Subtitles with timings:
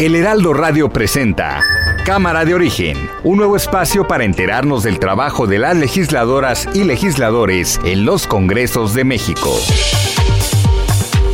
[0.00, 1.62] El Heraldo Radio presenta
[2.06, 7.78] Cámara de Origen, un nuevo espacio para enterarnos del trabajo de las legisladoras y legisladores
[7.84, 9.54] en los Congresos de México.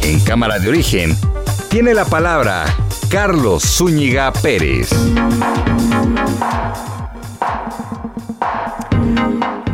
[0.02, 1.16] En Cámara de Origen,
[1.70, 2.64] tiene la palabra
[3.08, 4.90] Carlos Zúñiga Pérez.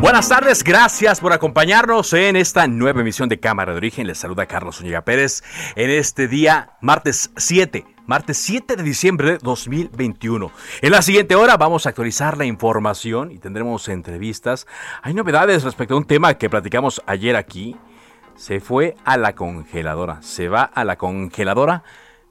[0.00, 4.06] Buenas tardes, gracias por acompañarnos en esta nueva emisión de Cámara de Origen.
[4.06, 5.42] Les saluda Carlos Zúñiga Pérez
[5.76, 10.50] en este día, martes 7 martes 7 de diciembre de 2021.
[10.80, 14.66] En la siguiente hora vamos a actualizar la información y tendremos entrevistas.
[15.02, 17.76] Hay novedades respecto a un tema que platicamos ayer aquí.
[18.34, 20.20] Se fue a la congeladora.
[20.22, 21.84] Se va a la congeladora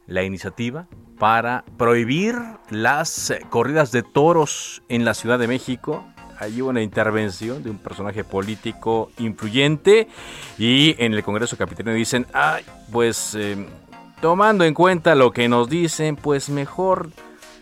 [0.07, 0.87] la iniciativa
[1.17, 2.35] para prohibir
[2.69, 6.05] las corridas de toros en la Ciudad de México.
[6.39, 10.07] Hay una intervención de un personaje político influyente
[10.57, 13.67] y en el Congreso Capitalino dicen, ay, pues eh,
[14.21, 17.09] tomando en cuenta lo que nos dicen, pues mejor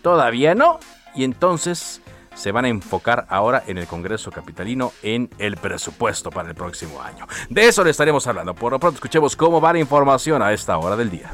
[0.02, 0.78] todavía no.
[1.14, 2.02] Y entonces
[2.34, 7.02] se van a enfocar ahora en el Congreso Capitalino en el presupuesto para el próximo
[7.02, 7.26] año.
[7.48, 8.54] De eso le estaremos hablando.
[8.54, 11.32] Por lo pronto escuchemos cómo va la información a esta hora del día.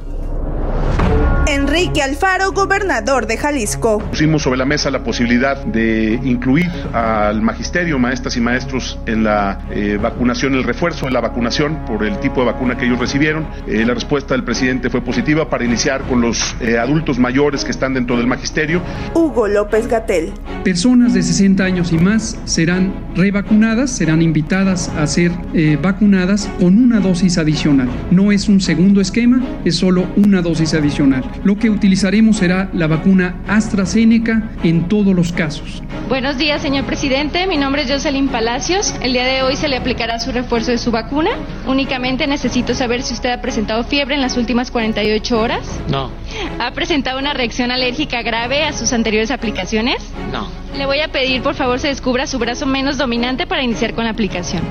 [1.48, 4.00] Enrique Alfaro, gobernador de Jalisco.
[4.00, 9.60] Pusimos sobre la mesa la posibilidad de incluir al magisterio, maestras y maestros en la
[9.70, 13.46] eh, vacunación, el refuerzo de la vacunación por el tipo de vacuna que ellos recibieron.
[13.68, 17.70] Eh, la respuesta del presidente fue positiva para iniciar con los eh, adultos mayores que
[17.70, 18.82] están dentro del magisterio.
[19.14, 20.32] Hugo López Gatel.
[20.64, 25.30] Personas de 60 años y más serán revacunadas, serán invitadas a ser
[25.80, 27.88] vacunadas con una dosis adicional.
[28.10, 31.22] No es un segundo esquema, es solo una dosis adicional.
[31.44, 35.82] Lo que utilizaremos será la vacuna AstraZeneca en todos los casos.
[36.08, 37.46] Buenos días, señor presidente.
[37.46, 38.94] Mi nombre es Jocelyn Palacios.
[39.00, 41.30] El día de hoy se le aplicará su refuerzo de su vacuna.
[41.66, 45.66] Únicamente necesito saber si usted ha presentado fiebre en las últimas 48 horas.
[45.88, 46.10] No.
[46.60, 49.96] ¿Ha presentado una reacción alérgica grave a sus anteriores aplicaciones?
[50.32, 50.48] No.
[50.76, 54.04] Le voy a pedir, por favor, se descubra su brazo menos dominante para iniciar con
[54.04, 54.62] la aplicación.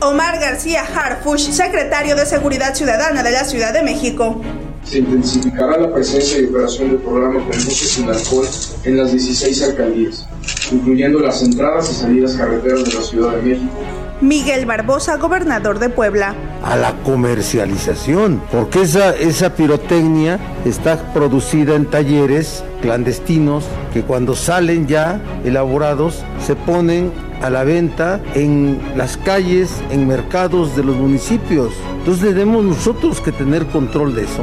[0.00, 4.42] Omar García Harfush, secretario de Seguridad Ciudadana de la Ciudad de México
[4.84, 8.46] se intensificará la presencia y operación del programa con buses sin alcohol
[8.84, 10.26] en las 16 alcaldías,
[10.70, 13.72] incluyendo las entradas y salidas carreteras de la Ciudad de México.
[14.20, 16.34] Miguel Barbosa, gobernador de Puebla.
[16.62, 24.86] A la comercialización, porque esa, esa pirotecnia está producida en talleres clandestinos que cuando salen
[24.86, 27.12] ya elaborados se ponen
[27.44, 31.74] a la venta en las calles, en mercados de los municipios.
[31.98, 34.42] Entonces debemos nosotros que tener control de eso.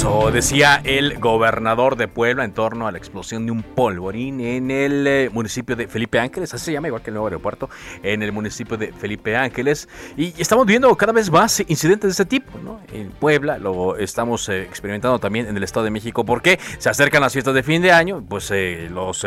[0.00, 4.70] Eso decía el gobernador de Puebla en torno a la explosión de un polvorín en
[4.70, 7.68] el eh, municipio de Felipe Ángeles, así se llama igual que el nuevo aeropuerto,
[8.02, 9.90] en el municipio de Felipe Ángeles.
[10.16, 12.80] Y estamos viendo cada vez más incidentes de este tipo, ¿no?
[12.94, 17.20] En Puebla lo estamos eh, experimentando también en el Estado de México, porque se acercan
[17.20, 19.26] las fiestas de fin de año, pues eh, los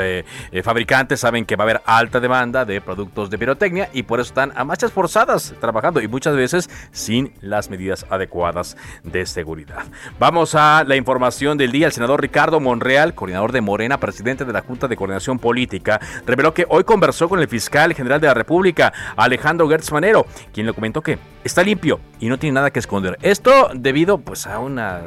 [0.63, 4.29] fabricantes saben que va a haber alta demanda de productos de pirotecnia y por eso
[4.29, 9.83] están a marchas forzadas trabajando y muchas veces sin las medidas adecuadas de seguridad.
[10.17, 14.53] Vamos a la información del día, el senador Ricardo Monreal, coordinador de Morena, presidente de
[14.53, 18.33] la Junta de Coordinación Política, reveló que hoy conversó con el fiscal general de la
[18.33, 22.79] República, Alejandro Gertz Manero, quien le comentó que está limpio y no tiene nada que
[22.79, 23.17] esconder.
[23.21, 25.01] Esto debido pues a una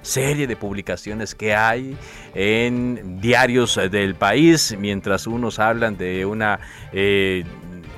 [0.00, 1.96] serie de publicaciones que hay
[2.34, 6.58] en diarios del país, mientras unos hablan de una...
[6.92, 7.44] Eh,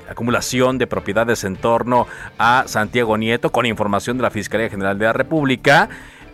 [0.06, 5.06] acumulación de propiedades en torno a Santiago Nieto con información de la Fiscalía General de
[5.06, 5.88] la República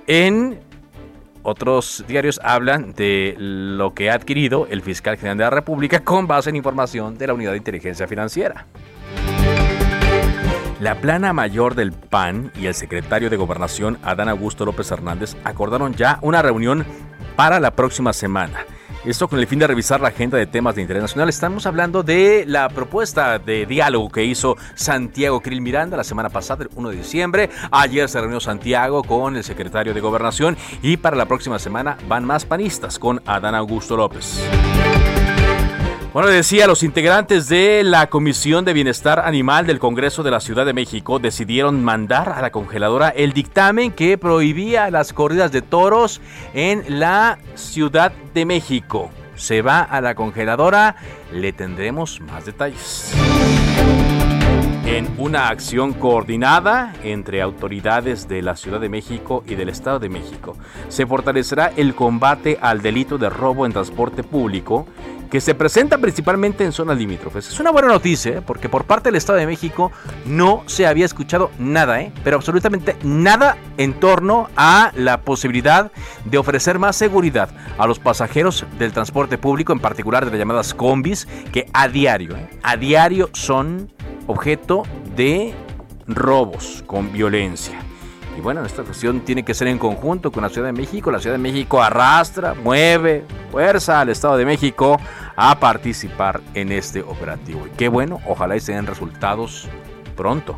[0.09, 0.59] en
[1.43, 6.27] otros diarios hablan de lo que ha adquirido el fiscal general de la República con
[6.27, 8.67] base en información de la Unidad de Inteligencia Financiera.
[10.81, 15.95] La plana mayor del PAN y el secretario de Gobernación, Adán Augusto López Hernández, acordaron
[15.95, 16.87] ya una reunión
[17.37, 18.65] para la próxima semana.
[19.05, 21.31] Esto con el fin de revisar la agenda de temas de interés nacional.
[21.31, 26.64] Estamos hablando de la propuesta de diálogo que hizo Santiago Krill Miranda la semana pasada,
[26.64, 27.50] el 1 de diciembre.
[27.70, 32.26] Ayer se reunió Santiago con el secretario de Gobernación y para la próxima semana van
[32.26, 34.38] más panistas con Adán Augusto López.
[36.12, 40.67] Bueno, decía, los integrantes de la Comisión de Bienestar Animal del Congreso de la Ciudad
[40.67, 46.21] de México decidieron mandar a la congeladora el dictamen que prohibía las corridas de toros
[46.53, 49.11] en la Ciudad de México.
[49.37, 50.97] Se va a la congeladora,
[51.33, 53.12] le tendremos más detalles.
[54.87, 60.09] En una acción coordinada entre autoridades de la Ciudad de México y del Estado de
[60.09, 60.57] México,
[60.89, 64.89] se fortalecerá el combate al delito de robo en transporte público
[65.31, 67.49] que se presenta principalmente en zonas limítrofes.
[67.49, 68.43] Es una buena noticia, ¿eh?
[68.44, 69.93] porque por parte del Estado de México
[70.27, 72.12] no se había escuchado nada, ¿eh?
[72.25, 75.93] pero absolutamente nada en torno a la posibilidad
[76.25, 80.75] de ofrecer más seguridad a los pasajeros del transporte público, en particular de las llamadas
[80.75, 82.49] combis, que a diario, ¿eh?
[82.62, 83.91] a diario son
[84.26, 84.83] objeto
[85.17, 85.55] de
[86.06, 87.90] robos con violencia.
[88.41, 91.11] Y bueno, esta cuestión tiene que ser en conjunto con la Ciudad de México.
[91.11, 94.99] La Ciudad de México arrastra, mueve, fuerza al Estado de México
[95.37, 97.67] a participar en este operativo.
[97.67, 99.69] Y qué bueno, ojalá y se den resultados
[100.17, 100.57] pronto.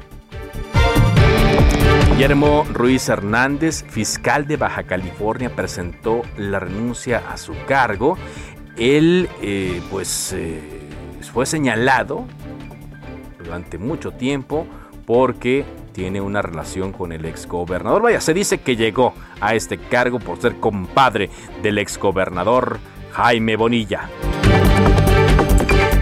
[2.13, 8.17] Guillermo Ruiz Hernández, fiscal de Baja California, presentó la renuncia a su cargo.
[8.77, 10.61] Él, eh, pues, eh,
[11.33, 12.27] fue señalado
[13.43, 14.69] durante mucho tiempo
[15.05, 18.03] porque tiene una relación con el exgobernador.
[18.03, 21.31] Vaya, se dice que llegó a este cargo por ser compadre
[21.63, 22.79] del exgobernador
[23.13, 24.09] Jaime Bonilla.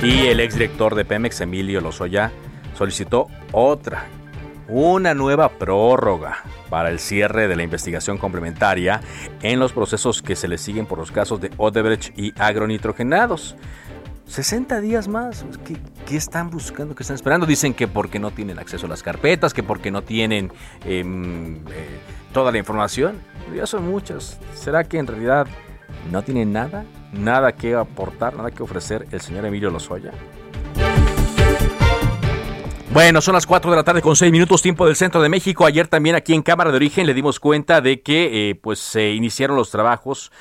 [0.03, 2.33] Y el exdirector de Pemex, Emilio Lozoya,
[2.75, 4.07] solicitó otra,
[4.69, 6.39] una nueva prórroga
[6.71, 9.01] para el cierre de la investigación complementaria
[9.43, 13.57] en los procesos que se le siguen por los casos de Odebrecht y agronitrogenados.
[14.31, 15.45] 60 días más.
[16.07, 16.95] ¿Qué, están buscando?
[16.95, 17.47] ¿Qué están esperando?
[17.47, 20.53] Dicen que porque no tienen acceso a las carpetas, que porque no tienen
[20.85, 22.01] em, eh,
[22.33, 23.21] toda la información.
[23.55, 24.39] Ya son muchas.
[24.55, 25.49] ¿Será que en realidad
[26.13, 26.85] no tienen nada?
[27.13, 28.37] ¿Nada que aportar?
[28.37, 30.13] ¿Nada que ofrecer el señor Emilio Lozoya?
[32.93, 35.65] Bueno, son las 4 de la tarde con 6 minutos tiempo del centro de México.
[35.65, 39.11] Ayer también aquí en Cámara de Origen le dimos cuenta de que eh, pues se
[39.11, 40.33] iniciaron los trabajos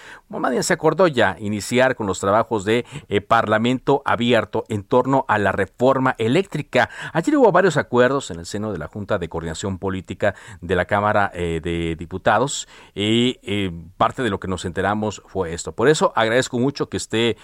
[0.50, 5.38] bien se acordó ya iniciar con los trabajos de eh, Parlamento abierto en torno a
[5.38, 6.90] la reforma eléctrica.
[7.14, 10.86] Ayer hubo varios acuerdos en el seno de la Junta de Coordinación Política de la
[10.86, 15.74] Cámara eh, de Diputados y eh, parte de lo que nos enteramos fue esto.
[15.74, 17.38] Por eso agradezco mucho que esté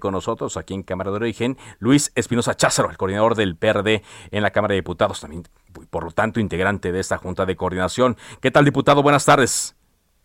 [0.00, 4.42] con nosotros aquí en Cámara de Origen Luis Espinosa Cházaro, el coordinador del PRD en
[4.42, 5.44] la Cámara de Diputados, también
[5.90, 8.16] por lo tanto integrante de esta Junta de Coordinación.
[8.40, 9.02] ¿Qué tal, diputado?
[9.02, 9.74] Buenas tardes.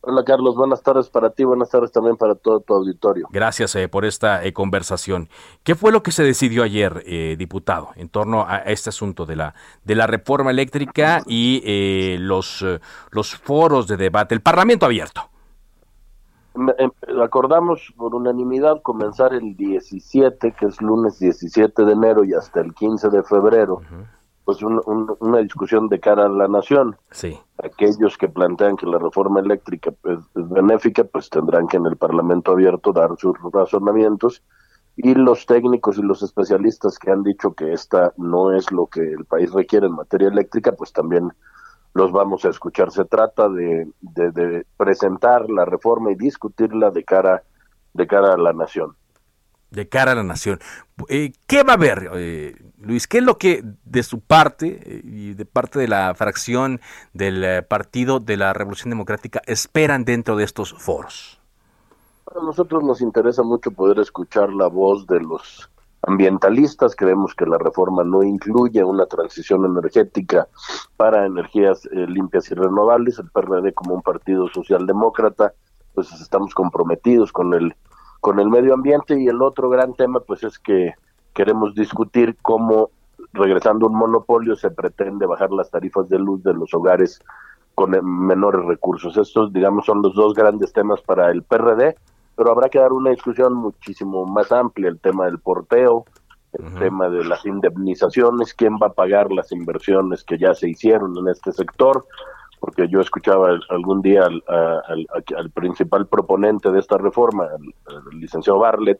[0.09, 3.27] Hola Carlos, buenas tardes para ti, buenas tardes también para todo tu auditorio.
[3.29, 5.27] Gracias eh, por esta eh, conversación.
[5.65, 9.35] ¿Qué fue lo que se decidió ayer, eh, diputado, en torno a este asunto de
[9.35, 12.63] la de la reforma eléctrica y los
[13.11, 15.23] los foros de debate, el Parlamento abierto?
[16.55, 16.89] Em,
[17.21, 22.73] acordamos por unanimidad comenzar el 17, que es lunes 17 de enero y hasta el
[22.73, 23.81] 15 de febrero
[24.47, 26.95] pues una discusión de cara a la nación.
[27.11, 27.37] Sí.
[27.61, 32.53] Aquellos que plantean que la reforma eléctrica es, benéfica, pues tendrán que en el Parlamento
[32.53, 34.41] abierto dar sus razonamientos
[34.95, 39.01] y los técnicos y los especialistas que han dicho que esta no es lo que
[39.01, 41.33] el país requiere en materia eléctrica, pues también
[41.93, 42.89] los vamos a escuchar.
[42.91, 47.43] Se trata de, de presentar la reforma y discutirla de cara
[47.93, 48.95] de cara a la nación
[49.71, 50.59] de cara a la nación.
[51.09, 53.07] Eh, ¿Qué va a haber, eh, Luis?
[53.07, 56.79] ¿Qué es lo que de su parte eh, y de parte de la fracción
[57.13, 61.39] del Partido de la Revolución Democrática esperan dentro de estos foros?
[62.35, 65.69] A nosotros nos interesa mucho poder escuchar la voz de los
[66.01, 66.95] ambientalistas.
[66.95, 70.47] Creemos que la reforma no incluye una transición energética
[70.97, 73.19] para energías limpias y renovables.
[73.19, 75.53] El PRD como un partido socialdemócrata,
[75.95, 77.75] pues estamos comprometidos con el
[78.19, 80.93] con el medio ambiente y el otro gran tema pues es que
[81.33, 82.89] queremos discutir cómo
[83.33, 87.21] regresando a un monopolio se pretende bajar las tarifas de luz de los hogares
[87.75, 87.91] con
[88.27, 89.17] menores recursos.
[89.17, 91.95] Estos digamos son los dos grandes temas para el PRD,
[92.35, 96.05] pero habrá que dar una discusión muchísimo más amplia, el tema del porteo,
[96.53, 101.17] el tema de las indemnizaciones, quién va a pagar las inversiones que ya se hicieron
[101.17, 102.05] en este sector,
[102.59, 107.47] porque yo escuchaba algún día al, principal proponente de esta reforma,
[108.11, 108.99] el, licenciado Bartlett,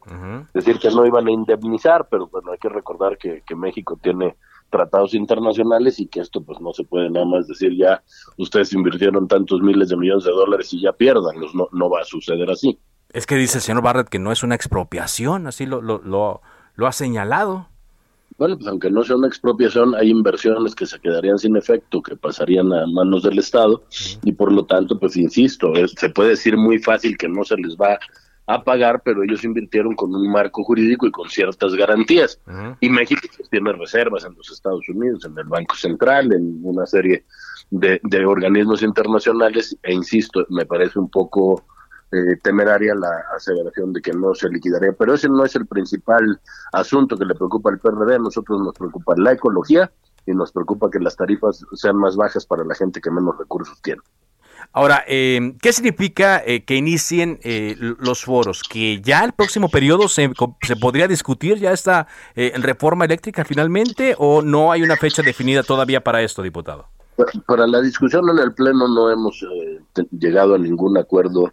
[0.53, 4.35] decir que no iban a indemnizar, pero bueno, hay que recordar que, México tiene
[4.69, 8.03] tratados internacionales y que esto pues no se puede nada más decir ya
[8.37, 12.03] ustedes invirtieron tantos miles de millones de dólares y ya pierdan, no, no va a
[12.03, 12.77] suceder así.
[13.11, 16.41] Es que dice el señor Bartlett que no es una expropiación, así lo, lo, lo,
[16.75, 17.67] lo ha señalado.
[18.37, 22.15] Bueno, pues aunque no sea una expropiación, hay inversiones que se quedarían sin efecto, que
[22.15, 23.83] pasarían a manos del Estado,
[24.23, 27.75] y por lo tanto, pues insisto, se puede decir muy fácil que no se les
[27.75, 27.97] va
[28.45, 32.39] a pagar, pero ellos invirtieron con un marco jurídico y con ciertas garantías.
[32.79, 36.85] Y México pues, tiene reservas en los Estados Unidos, en el Banco Central, en una
[36.85, 37.25] serie
[37.71, 41.65] de, de organismos internacionales, e insisto, me parece un poco
[42.11, 44.93] eh, temeraria la aseveración de que no se liquidaría.
[44.93, 46.39] Pero ese no es el principal
[46.73, 48.15] asunto que le preocupa al PRD.
[48.15, 49.91] A nosotros nos preocupa la ecología
[50.25, 53.81] y nos preocupa que las tarifas sean más bajas para la gente que menos recursos
[53.81, 54.01] tiene.
[54.73, 58.61] Ahora, eh, ¿qué significa eh, que inicien eh, los foros?
[58.63, 64.41] ¿Que ya el próximo periodo se, se podría discutir ya esta reforma eléctrica finalmente o
[64.41, 66.87] no hay una fecha definida todavía para esto, diputado?
[67.47, 69.43] Para la discusión en el Pleno no hemos
[70.11, 71.51] llegado a ningún acuerdo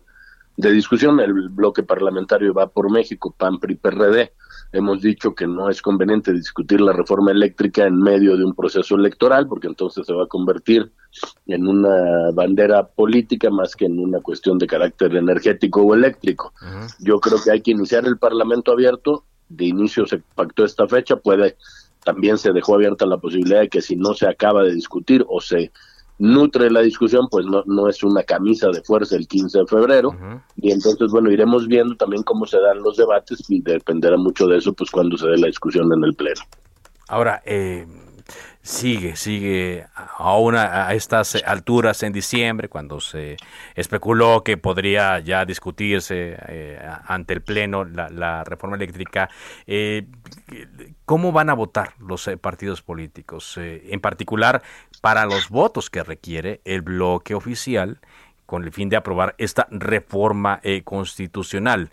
[0.56, 1.20] de discusión.
[1.20, 4.32] El bloque parlamentario va por México, PAN, PRI, PRD.
[4.72, 8.96] Hemos dicho que no es conveniente discutir la reforma eléctrica en medio de un proceso
[8.96, 10.90] electoral, porque entonces se va a convertir
[11.46, 16.52] en una bandera política más que en una cuestión de carácter energético o eléctrico.
[16.98, 19.24] Yo creo que hay que iniciar el Parlamento abierto.
[19.48, 21.56] De inicio se pactó esta fecha, puede
[22.04, 25.40] también se dejó abierta la posibilidad de que si no se acaba de discutir o
[25.40, 25.72] se
[26.18, 30.10] nutre la discusión, pues no, no es una camisa de fuerza el 15 de febrero.
[30.56, 34.58] Y entonces, bueno, iremos viendo también cómo se dan los debates y dependerá mucho de
[34.58, 36.42] eso, pues cuando se dé la discusión en el Pleno.
[37.08, 37.86] Ahora, eh,
[38.64, 43.36] sigue, sigue aún a, estas alturas en diciembre, cuando se
[43.74, 49.28] especuló que podría ya discutirse eh, ante el Pleno la, reforma eléctrica.
[49.66, 50.06] Eh,
[51.04, 53.58] ¿Cómo van a votar los eh, partidos políticos?
[53.58, 54.62] en particular,
[55.02, 58.00] para los votos que requiere el bloque oficial
[58.46, 61.90] con el fin de aprobar esta reforma constitucional.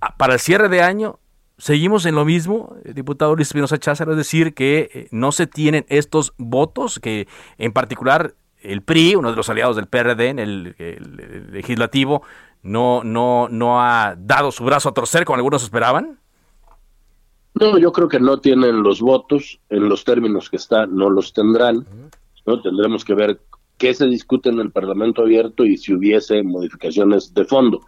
[0.00, 1.20] Ah, para el cierre de año,
[1.58, 5.46] Seguimos en lo mismo, eh, diputado Luis Espinosa Cházaro, es decir, que eh, no se
[5.46, 10.38] tienen estos votos, que en particular el PRI, uno de los aliados del PRD en
[10.38, 10.74] el,
[11.50, 12.22] legislativo,
[12.62, 16.18] no, no, no ha dado su brazo a torcer como algunos esperaban.
[17.54, 21.32] No, yo creo que no tienen los votos en los términos que están, no los
[21.32, 21.86] tendrán.
[22.44, 22.60] ¿no?
[22.60, 23.40] Tendremos que ver
[23.78, 27.80] qué se discute en el Parlamento abierto y si hubiese modificaciones de fondo.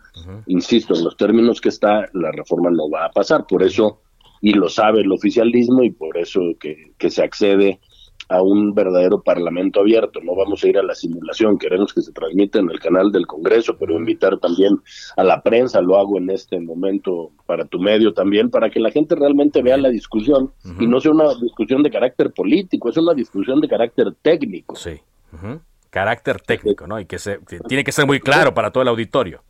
[0.46, 4.00] Insisto, en los términos que está, la reforma no va a pasar, por eso,
[4.40, 7.80] y lo sabe el oficialismo, y por eso que, que se accede
[8.28, 10.20] a un verdadero Parlamento abierto.
[10.22, 13.26] No vamos a ir a la simulación, queremos que se transmita en el canal del
[13.26, 14.78] Congreso, pero invitar también
[15.16, 18.90] a la prensa, lo hago en este momento para tu medio también, para que la
[18.90, 23.14] gente realmente vea la discusión y no sea una discusión de carácter político, es una
[23.14, 24.76] discusión de carácter técnico.
[24.76, 25.00] Sí
[25.90, 27.00] carácter técnico, ¿no?
[27.00, 29.42] Y que, se, tiene que ser muy claro para todo el auditorio.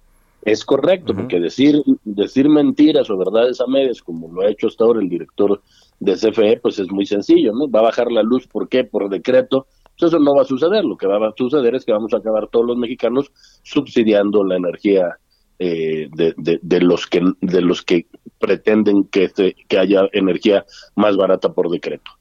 [0.42, 4.84] Es correcto, porque decir, decir mentiras o verdades a medias, como lo ha hecho hasta
[4.84, 5.60] ahora el director
[5.98, 7.68] de CFE, pues es muy sencillo, ¿no?
[7.68, 8.84] Va a bajar la luz, ¿por qué?
[8.84, 9.66] Por decreto.
[9.98, 10.84] Pues eso no va a suceder.
[10.84, 14.56] Lo que va a suceder es que vamos a acabar todos los mexicanos subsidiando la
[14.56, 15.18] energía
[15.58, 18.06] eh, de, de, los que de los que
[18.38, 19.28] pretenden que,
[19.68, 20.64] que haya energía
[20.94, 22.12] más barata por decreto.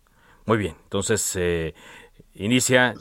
[0.48, 1.76] Muy bien, entonces eh,
[2.34, 2.96] inicia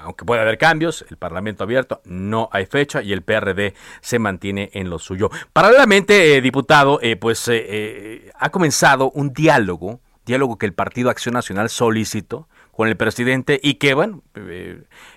[0.00, 4.70] aunque puede haber cambios, el Parlamento abierto, no hay fecha y el PRD se mantiene
[4.74, 5.30] en lo suyo.
[5.52, 11.34] Paralelamente, eh, diputado, eh, pues eh, ha comenzado un diálogo, diálogo que el Partido Acción
[11.34, 14.24] Nacional solicitó con el presidente y que, bueno,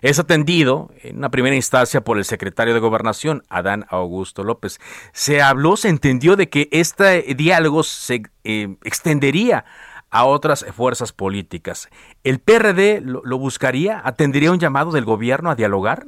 [0.01, 4.79] es atendido en una primera instancia por el secretario de Gobernación, Adán Augusto López.
[5.12, 9.65] Se habló, se entendió de que este diálogo se extendería
[10.10, 11.90] a otras fuerzas políticas.
[12.24, 14.02] ¿El PRD lo, buscaría?
[14.04, 16.08] ¿Atendería un llamado del gobierno a dialogar?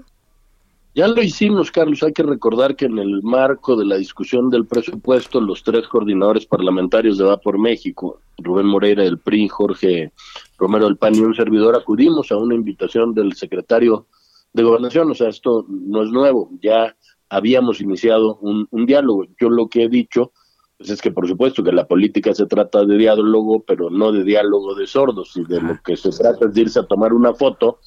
[0.95, 2.01] Ya lo hicimos, Carlos.
[2.03, 6.45] Hay que recordar que en el marco de la discusión del presupuesto, los tres coordinadores
[6.45, 10.11] parlamentarios de Va por México, Rubén Moreira del PRI, Jorge
[10.57, 14.07] Romero del PAN y un servidor, acudimos a una invitación del secretario
[14.51, 15.11] de Gobernación.
[15.11, 16.49] O sea, esto no es nuevo.
[16.61, 16.95] Ya
[17.29, 19.25] habíamos iniciado un, un diálogo.
[19.39, 20.31] Yo lo que he dicho
[20.79, 24.23] pues es que por supuesto que la política se trata de diálogo, pero no de
[24.23, 25.33] diálogo de sordos.
[25.33, 27.79] Si de lo que se trata es de irse a tomar una foto,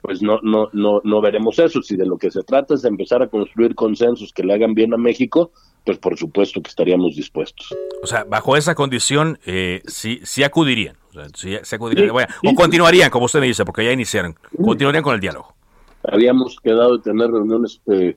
[0.00, 1.80] pues no, no, no, no veremos eso.
[1.82, 4.74] Si de lo que se trata es de empezar a construir consensos que le hagan
[4.74, 5.52] bien a México,
[5.86, 7.72] pues por supuesto que estaríamos dispuestos.
[8.02, 10.96] O sea, bajo esa condición, eh, sí, sí acudirían.
[11.14, 12.10] O, acudirían.
[12.10, 14.34] o continuarían, como usted me dice, porque ya iniciaron.
[14.60, 15.54] Continuarían con el diálogo.
[16.02, 18.16] Habíamos quedado de tener reuniones eh,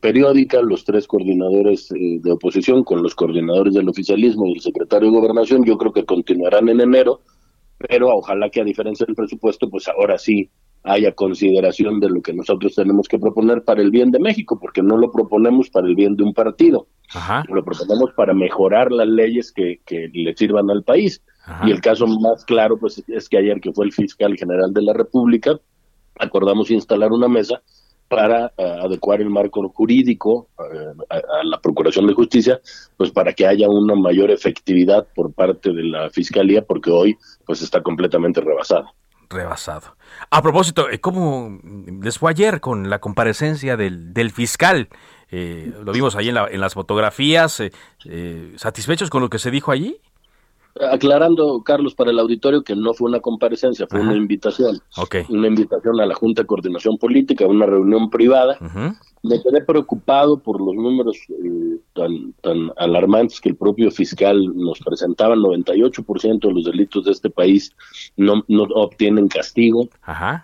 [0.00, 5.10] periódica, los tres coordinadores eh, de oposición con los coordinadores del oficialismo y el secretario
[5.10, 7.20] de gobernación, yo creo que continuarán en enero,
[7.78, 10.50] pero ojalá que a diferencia del presupuesto, pues ahora sí
[10.84, 14.82] haya consideración de lo que nosotros tenemos que proponer para el bien de México, porque
[14.82, 16.86] no lo proponemos para el bien de un partido,
[17.48, 21.22] lo proponemos para mejorar las leyes que, que le sirvan al país.
[21.64, 24.82] Y el caso más claro, pues es que ayer que fue el fiscal general de
[24.82, 25.58] la República,
[26.18, 27.62] acordamos instalar una mesa
[28.08, 32.60] para eh, adecuar el marco jurídico eh, a, la Procuración de Justicia,
[32.96, 37.62] pues para que haya una mayor efectividad por parte de la Fiscalía, porque hoy pues
[37.62, 38.86] está completamente rebasado.
[39.30, 39.94] Rebasado.
[40.30, 41.60] A propósito, ¿cómo
[42.02, 44.88] les fue ayer con la comparecencia del, del fiscal?
[45.30, 47.62] lo vimos ahí en, la, en las fotografías.
[48.56, 50.00] ¿Satisfechos con lo que se dijo allí?
[50.80, 54.80] Aclarando, Carlos, para el auditorio que no fue una comparecencia, fue una invitación.
[55.28, 58.56] Una invitación a la Junta de Coordinación Política, una reunión privada.
[59.22, 64.78] Me quedé preocupado por los números eh, tan, tan alarmantes que el propio fiscal nos
[64.80, 65.34] presentaba.
[65.34, 67.74] 98% de los delitos de este país
[68.16, 69.88] no, no obtienen castigo.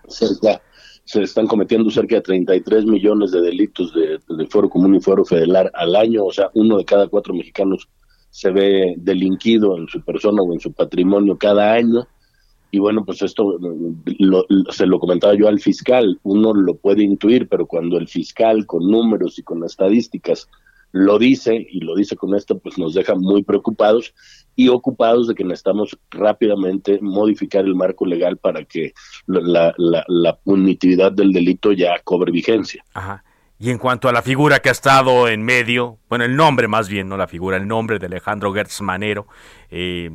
[0.09, 0.61] Cerca,
[1.05, 5.25] se están cometiendo cerca de 33 millones de delitos de, de Foro Común y Foro
[5.25, 6.25] Federal al año.
[6.25, 7.89] O sea, uno de cada cuatro mexicanos
[8.35, 12.09] se ve delinquido en su persona o en su patrimonio cada año.
[12.73, 13.61] Y bueno, pues esto
[14.73, 18.91] se lo comentaba yo al fiscal, uno lo puede intuir, pero cuando el fiscal con
[18.91, 20.49] números y con estadísticas
[20.91, 24.13] lo dice y lo dice con esto, pues nos deja muy preocupados
[24.57, 28.95] y ocupados de que necesitamos rápidamente modificar el marco legal para que
[29.27, 32.85] la, la, la punitividad del delito ya cobre vigencia.
[32.95, 33.24] Ajá.
[33.59, 36.89] Y en cuanto a la figura que ha estado en medio, bueno, el nombre más
[36.89, 39.27] bien, no la figura, el nombre de Alejandro Gertz Manero,
[39.71, 40.11] eh,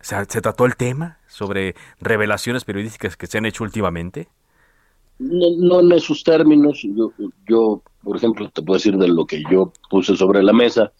[0.00, 4.28] ¿se, trató el tema sobre revelaciones periodísticas que se han hecho últimamente?
[5.18, 6.82] No, en esos términos.
[6.82, 7.12] Yo,
[7.46, 10.92] yo, por ejemplo, te puedo decir de lo que yo puse sobre la mesa.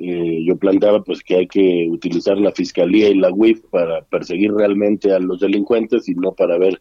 [0.00, 4.52] Eh, yo planteaba pues que hay que utilizar la fiscalía y la UIF para perseguir
[4.52, 6.78] realmente a los delincuentes y no para ver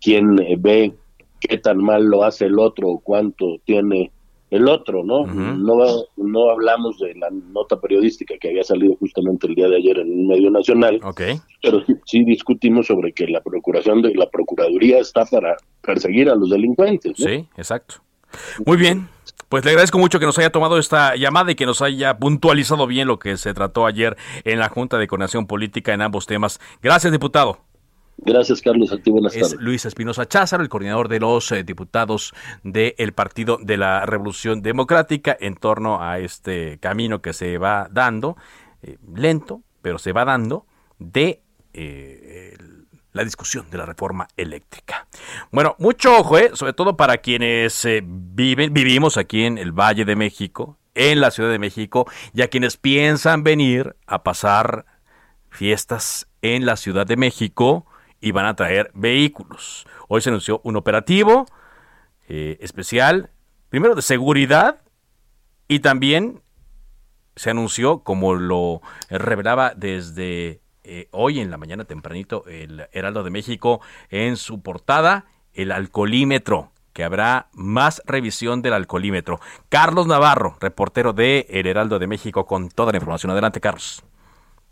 [0.00, 0.94] quién ve
[1.40, 4.10] qué tan mal lo hace el otro o cuánto tiene
[4.50, 5.26] el otro, ¿no?
[5.26, 5.76] No
[6.16, 10.12] no hablamos de la nota periodística que había salido justamente el día de ayer en
[10.12, 11.00] un medio nacional,
[11.62, 16.50] pero sí, discutimos sobre que la procuración de la procuraduría está para perseguir a los
[16.50, 17.12] delincuentes.
[17.16, 17.96] Sí, exacto.
[18.64, 19.08] Muy bien.
[19.48, 22.86] Pues le agradezco mucho que nos haya tomado esta llamada y que nos haya puntualizado
[22.86, 26.60] bien lo que se trató ayer en la Junta de Coordinación Política en ambos temas.
[26.82, 27.58] Gracias, diputado.
[28.18, 28.92] Gracias, Carlos.
[28.92, 33.58] A ti, buenas es Luis Espinosa Cházaro, el coordinador de los eh, diputados del Partido
[33.60, 38.36] de la Revolución Democrática en torno a este camino que se va dando,
[38.82, 40.66] eh, lento, pero se va dando,
[40.98, 41.42] de
[41.74, 42.56] eh,
[43.12, 45.06] la discusión de la reforma eléctrica.
[45.52, 50.78] Bueno, mucho ojo, sobre todo para quienes viven, vivimos aquí en el Valle de México,
[50.94, 54.86] en la Ciudad de México, y a quienes piensan venir a pasar
[55.50, 57.86] fiestas en la Ciudad de México
[58.20, 59.86] y van a traer vehículos.
[60.08, 61.46] Hoy se anunció un operativo
[62.28, 63.30] eh, especial,
[63.68, 64.82] primero de seguridad
[65.68, 66.42] y también
[67.36, 73.30] se anunció, como lo revelaba desde eh, hoy en la mañana tempranito el Heraldo de
[73.30, 79.38] México en su portada, el alcoholímetro que habrá más revisión del alcoholímetro.
[79.68, 83.32] Carlos Navarro, reportero de El Heraldo de México, con toda la información.
[83.32, 84.02] Adelante, Carlos.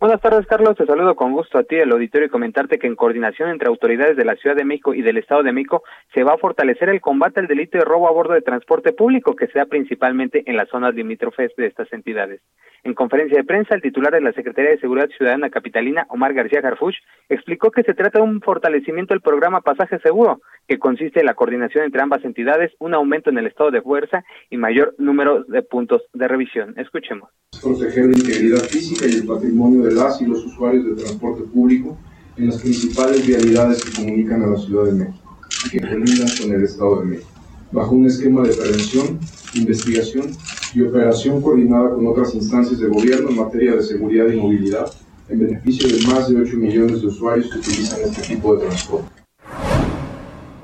[0.05, 0.77] Buenas tardes, Carlos.
[0.77, 4.19] Te saludo con gusto a ti, el auditorio, y comentarte que en coordinación entre autoridades
[4.19, 7.01] de la Ciudad de México y del Estado de México se va a fortalecer el
[7.01, 10.69] combate al delito de robo a bordo de transporte público, que sea principalmente en las
[10.69, 12.43] zonas limítrofes de estas entidades.
[12.85, 16.61] En conferencia de prensa, el titular de la Secretaría de Seguridad Ciudadana Capitalina, Omar García
[16.61, 16.95] Garfuch,
[17.31, 21.35] explicó que se trata de un fortalecimiento del programa Pasaje Seguro, que consiste en la
[21.35, 25.63] coordinación entre ambas entidades, un aumento en el estado de fuerza y mayor número de
[25.63, 26.75] puntos de revisión.
[26.77, 27.31] Escuchemos.
[27.63, 31.99] Proteger la integridad física y el patrimonio de las y los usuarios de transporte público
[32.37, 35.25] en las principales vialidades que comunican a la Ciudad de México
[35.71, 37.34] que con el Estado de México,
[37.75, 39.19] bajo un esquema de prevención,
[39.55, 40.31] investigación
[40.75, 44.87] y operación coordinada con otras instancias de gobierno en materia de seguridad y movilidad,
[45.29, 49.14] en beneficio de más de 8 millones de usuarios que utilizan este tipo de transporte.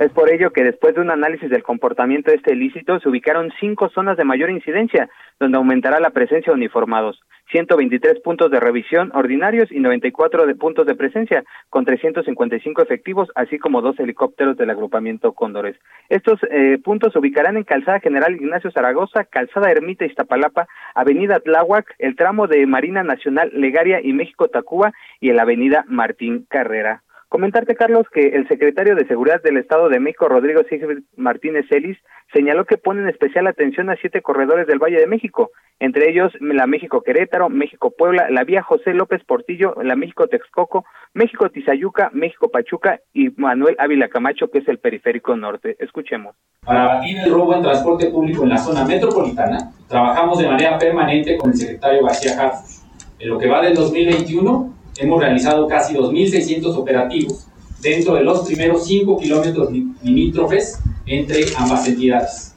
[0.00, 3.52] Es por ello que después de un análisis del comportamiento de este ilícito se ubicaron
[3.60, 9.12] cinco zonas de mayor incidencia, donde aumentará la presencia de uniformados, 123 puntos de revisión
[9.14, 14.70] ordinarios y 94 de puntos de presencia, con 355 efectivos, así como dos helicópteros del
[14.70, 15.76] agrupamiento Cóndores.
[16.08, 21.94] Estos eh, puntos se ubicarán en Calzada General Ignacio Zaragoza, Calzada Ermita Iztapalapa, Avenida Tláhuac,
[21.98, 27.02] el tramo de Marina Nacional Legaria y México Tacuba y en la Avenida Martín Carrera.
[27.30, 31.96] Comentarte, Carlos, que el secretario de Seguridad del Estado de México, Rodrigo Sigrid Martínez Celis,
[32.32, 36.66] señaló que ponen especial atención a siete corredores del Valle de México, entre ellos la
[36.66, 42.48] México Querétaro, México Puebla, la vía José López Portillo, la México Texcoco, México Tizayuca, México
[42.50, 45.76] Pachuca y Manuel Ávila Camacho, que es el periférico norte.
[45.78, 46.34] Escuchemos.
[46.66, 51.38] Para abatir el robo en transporte público en la zona metropolitana, trabajamos de manera permanente
[51.38, 52.82] con el secretario García Harfus.
[53.20, 57.46] En lo que va del 2021, hemos realizado casi 2.600 operativos
[57.80, 59.70] dentro de los primeros 5 kilómetros
[60.02, 62.49] limítrofes entre ambas entidades.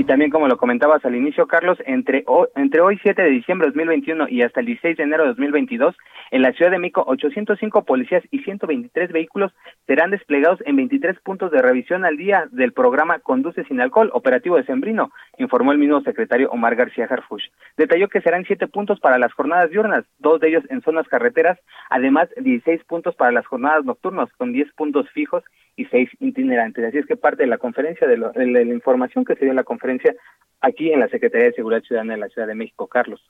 [0.00, 2.24] Y también, como lo comentabas al inicio, Carlos, entre,
[2.56, 5.94] entre hoy 7 de diciembre de 2021 y hasta el 16 de enero de 2022,
[6.30, 9.52] en la Ciudad de México, 805 policías y 123 vehículos
[9.86, 14.56] serán desplegados en 23 puntos de revisión al día del programa Conduce sin alcohol, operativo
[14.56, 17.48] de Sembrino, informó el mismo secretario Omar García Harfush.
[17.76, 21.58] Detalló que serán siete puntos para las jornadas diurnas, dos de ellos en zonas carreteras,
[21.90, 25.44] además 16 puntos para las jornadas nocturnas, con 10 puntos fijos
[25.76, 26.84] y 6 itinerantes.
[26.84, 29.56] Así es que parte de la conferencia, de, de la información que se dio en
[29.56, 30.14] la conferencia
[30.60, 33.22] aquí en la Secretaría de Seguridad Ciudadana de la Ciudad de México, Carlos.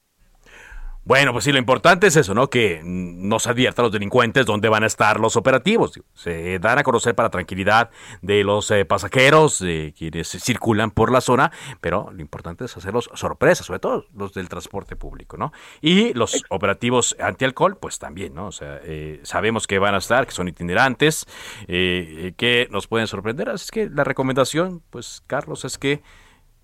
[1.11, 2.51] Bueno, pues sí, lo importante es eso, ¿no?
[2.51, 6.01] Que nos advierta a los delincuentes dónde van a estar los operativos.
[6.15, 7.91] Se dan a conocer para tranquilidad
[8.23, 13.11] de los eh, pasajeros, de quienes circulan por la zona, pero lo importante es hacerlos
[13.15, 15.53] sorpresas, sobre todo los del transporte público, ¿no?
[15.81, 18.47] Y los operativos anti-alcohol, pues también, ¿no?
[18.47, 21.27] O sea, eh, sabemos que van a estar, que son itinerantes,
[21.67, 23.49] eh, que nos pueden sorprender.
[23.49, 26.05] Así que la recomendación, pues, Carlos, es que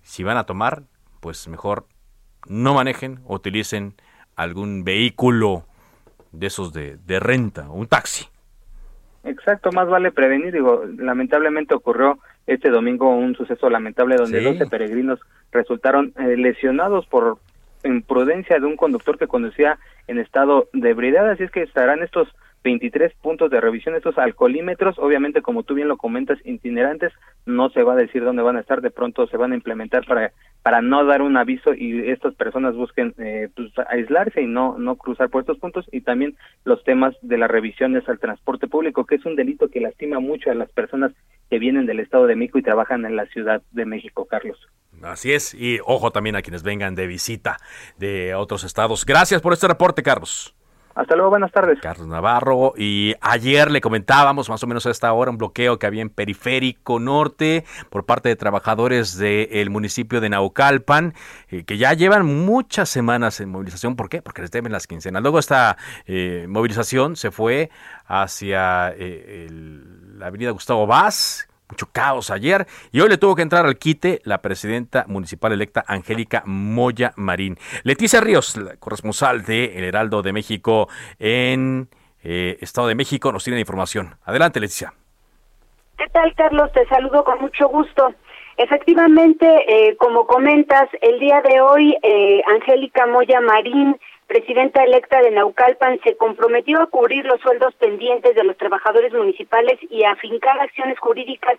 [0.03, 0.83] si van a tomar,
[1.19, 1.85] pues mejor
[2.47, 3.97] no manejen, utilicen
[4.37, 5.65] algún vehículo
[6.31, 8.27] de esos de, de renta, un taxi.
[9.23, 10.53] Exacto, más vale prevenir.
[10.53, 15.19] Digo, lamentablemente ocurrió este domingo un suceso lamentable donde 12 peregrinos
[15.51, 17.39] resultaron eh, lesionados por
[17.83, 21.29] imprudencia de un conductor que conducía en estado de ebriedad.
[21.29, 22.29] Así es que estarán estos
[22.63, 27.13] 23 puntos de revisión, estos alcoholímetros, obviamente como tú bien lo comentas, itinerantes,
[27.45, 30.05] no se va a decir dónde van a estar, de pronto se van a implementar
[30.05, 30.31] para
[30.63, 34.95] para no dar un aviso y estas personas busquen eh, pues, aislarse y no no
[34.95, 39.15] cruzar por estos puntos y también los temas de las revisiones al transporte público, que
[39.15, 41.13] es un delito que lastima mucho a las personas
[41.49, 44.59] que vienen del Estado de México y trabajan en la Ciudad de México, Carlos.
[45.03, 47.57] Así es, y ojo también a quienes vengan de visita
[47.97, 49.05] de otros estados.
[49.05, 50.56] Gracias por este reporte, Carlos.
[50.97, 51.79] Hasta luego, buenas tardes.
[51.79, 52.73] Carlos Navarro.
[52.75, 56.09] Y ayer le comentábamos, más o menos a esta hora, un bloqueo que había en
[56.09, 61.13] Periférico Norte por parte de trabajadores del municipio de Naucalpan,
[61.49, 63.95] eh, que ya llevan muchas semanas en movilización.
[63.95, 64.23] ¿Por qué?
[64.23, 65.21] Porque les deben las quincenas.
[65.21, 67.69] Luego esta eh, movilización se fue
[68.07, 73.65] hacia eh, la avenida Gustavo Vaz, mucho caos ayer y hoy le tuvo que entrar
[73.65, 77.57] al quite la presidenta municipal electa Angélica Moya Marín.
[77.83, 80.87] Leticia Ríos, la corresponsal de El Heraldo de México
[81.19, 81.89] en
[82.23, 84.15] eh, Estado de México, nos tiene información.
[84.25, 84.93] Adelante, Leticia.
[85.97, 86.71] ¿Qué tal, Carlos?
[86.73, 88.13] Te saludo con mucho gusto.
[88.57, 93.95] Efectivamente, eh, como comentas, el día de hoy, eh, Angélica Moya Marín
[94.27, 99.79] presidenta electa de Naucalpan, se comprometió a cubrir los sueldos pendientes de los trabajadores municipales
[99.89, 101.57] y a afincar acciones jurídicas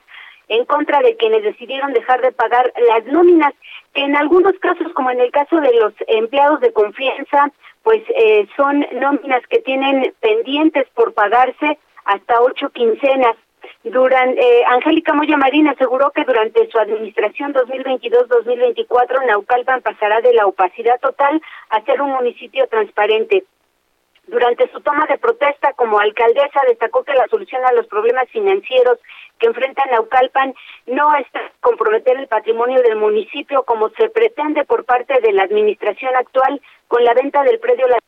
[0.49, 3.53] en contra de quienes decidieron dejar de pagar las nóminas,
[3.93, 7.51] que en algunos casos, como en el caso de los empleados de confianza,
[7.83, 13.37] pues eh, son nóminas que tienen pendientes por pagarse hasta ocho quincenas.
[13.85, 20.47] Durante, eh, Angélica Moya Marín aseguró que durante su administración 2022-2024 Naucalpan pasará de la
[20.47, 23.45] opacidad total a ser un municipio transparente.
[24.27, 28.99] Durante su toma de protesta como alcaldesa destacó que la solución a los problemas financieros
[29.39, 30.55] que enfrenta Naucalpan
[30.87, 36.15] no está comprometer el patrimonio del municipio como se pretende por parte de la administración
[36.17, 37.99] actual con la venta del predio La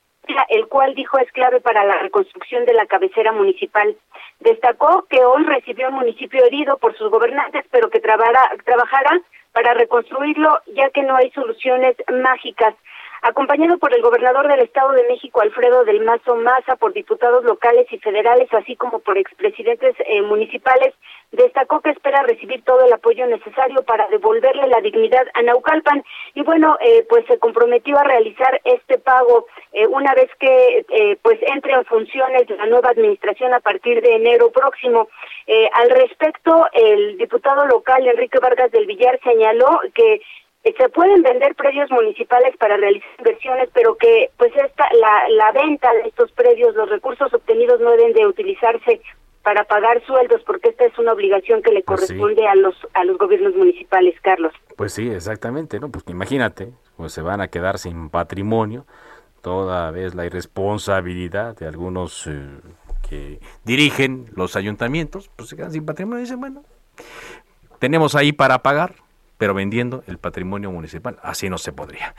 [0.49, 3.97] el cual dijo es clave para la reconstrucción de la cabecera municipal.
[4.41, 9.21] Destacó que hoy recibió un municipio herido por sus gobernantes, pero que trabajará, trabajará
[9.53, 12.75] para reconstruirlo, ya que no hay soluciones mágicas
[13.23, 17.87] acompañado por el gobernador del Estado de México, Alfredo del Mazo Maza, por diputados locales
[17.91, 20.95] y federales, así como por expresidentes eh, municipales,
[21.33, 26.03] destacó que espera recibir todo el apoyo necesario para devolverle la dignidad a Naucalpan
[26.35, 30.85] y bueno, eh, pues se comprometió a realizar este pago eh, una vez que
[31.23, 35.09] pues entre en funciones la nueva administración a partir de enero próximo.
[35.73, 40.21] al respecto, el diputado local Enrique Vargas del Villar señaló que eh,
[40.63, 45.93] se pueden vender predios municipales para realizar inversiones, pero que pues esta la, la venta
[45.95, 49.01] de estos predios, los recursos obtenidos no deben de utilizarse
[49.43, 53.05] para pagar sueldos, porque esta es una obligación que le pues corresponde a los a
[53.05, 54.53] los gobiernos municipales, Carlos.
[54.77, 55.91] Pues sí, exactamente, ¿no?
[55.91, 58.85] Pues imagínate, pues se van a quedar sin patrimonio,
[59.41, 62.49] toda vez la irresponsabilidad de algunos eh,
[63.09, 66.63] que dirigen los ayuntamientos, pues se quedan sin patrimonio y dicen, bueno,
[67.79, 68.95] tenemos ahí para pagar,
[69.41, 71.19] pero vendiendo el patrimonio municipal.
[71.23, 72.15] Así no se podría.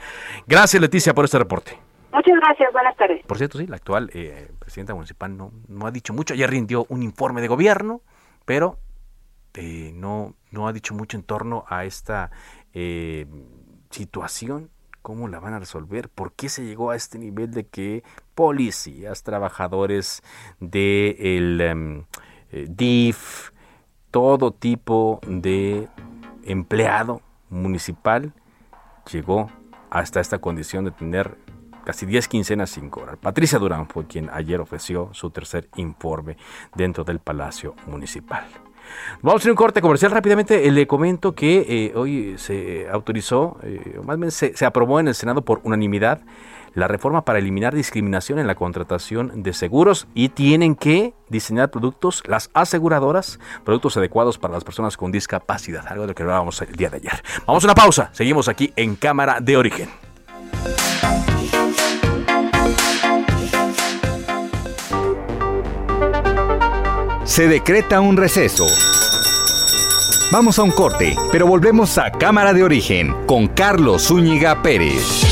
[0.48, 1.78] Gracias, Leticia, por este reporte.
[2.12, 3.24] Muchas gracias, buenas tardes.
[3.24, 6.34] Por cierto, sí, la actual eh, presidenta municipal no, no ha dicho mucho.
[6.34, 8.00] Ya rindió un informe de gobierno,
[8.44, 8.80] pero
[9.54, 12.32] eh, no, no ha dicho mucho en torno a esta
[12.74, 13.26] eh,
[13.90, 14.70] situación.
[15.00, 16.08] ¿Cómo la van a resolver?
[16.08, 18.02] ¿Por qué se llegó a este nivel de que
[18.34, 20.24] policías, trabajadores
[20.58, 22.04] del de em,
[22.50, 23.50] DIF,
[24.10, 25.88] todo tipo de
[26.44, 28.32] empleado municipal
[29.10, 29.50] llegó
[29.90, 31.36] hasta esta condición de tener
[31.84, 33.18] casi 10 quincenas sin cobrar.
[33.18, 36.36] Patricia Durán fue quien ayer ofreció su tercer informe
[36.74, 38.46] dentro del Palacio Municipal.
[39.22, 40.70] Vamos a un corte comercial rápidamente.
[40.70, 45.44] Le comento que eh, hoy se autorizó, eh, más bien se aprobó en el Senado
[45.44, 46.20] por unanimidad
[46.74, 52.22] la reforma para eliminar discriminación en la contratación de seguros y tienen que diseñar productos,
[52.26, 56.72] las aseguradoras, productos adecuados para las personas con discapacidad, algo de lo que hablábamos el
[56.72, 57.22] día de ayer.
[57.46, 59.88] Vamos a una pausa, seguimos aquí en Cámara de Origen.
[67.24, 68.66] Se decreta un receso.
[70.30, 75.31] Vamos a un corte, pero volvemos a Cámara de Origen con Carlos Zúñiga Pérez.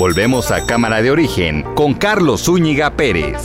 [0.00, 3.36] Volvemos a Cámara de Origen con Carlos Zúñiga Pérez.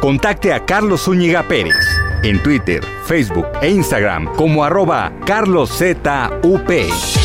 [0.00, 1.74] Contacte a Carlos Zúñiga Pérez
[2.22, 7.17] en Twitter, Facebook e Instagram como arroba carloszup.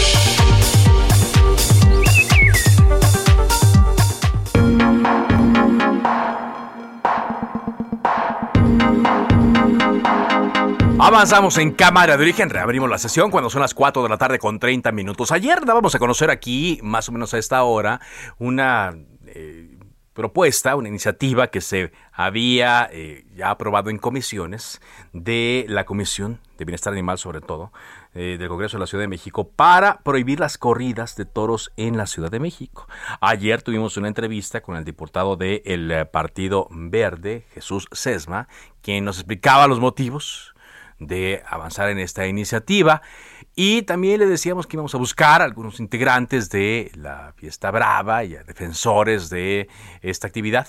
[11.06, 14.40] Avanzamos en cámara de origen, reabrimos la sesión cuando son las 4 de la tarde
[14.40, 15.34] con 30 minutos.
[15.34, 18.00] Ayer dábamos a conocer aquí, más o menos a esta hora,
[18.40, 19.78] una eh,
[20.14, 24.80] propuesta, una iniciativa que se había eh, ya aprobado en comisiones
[25.12, 27.74] de la Comisión de Bienestar Animal, sobre todo,
[28.14, 31.98] eh, del Congreso de la Ciudad de México, para prohibir las corridas de toros en
[31.98, 32.88] la Ciudad de México.
[33.20, 38.48] Ayer tuvimos una entrevista con el diputado del Partido Verde, Jesús Sesma,
[38.82, 40.53] quien nos explicaba los motivos
[41.00, 43.02] de avanzar en esta iniciativa.
[43.56, 48.24] Y también le decíamos que íbamos a buscar a algunos integrantes de la Fiesta Brava
[48.24, 49.70] y a defensores de
[50.02, 50.68] esta actividad.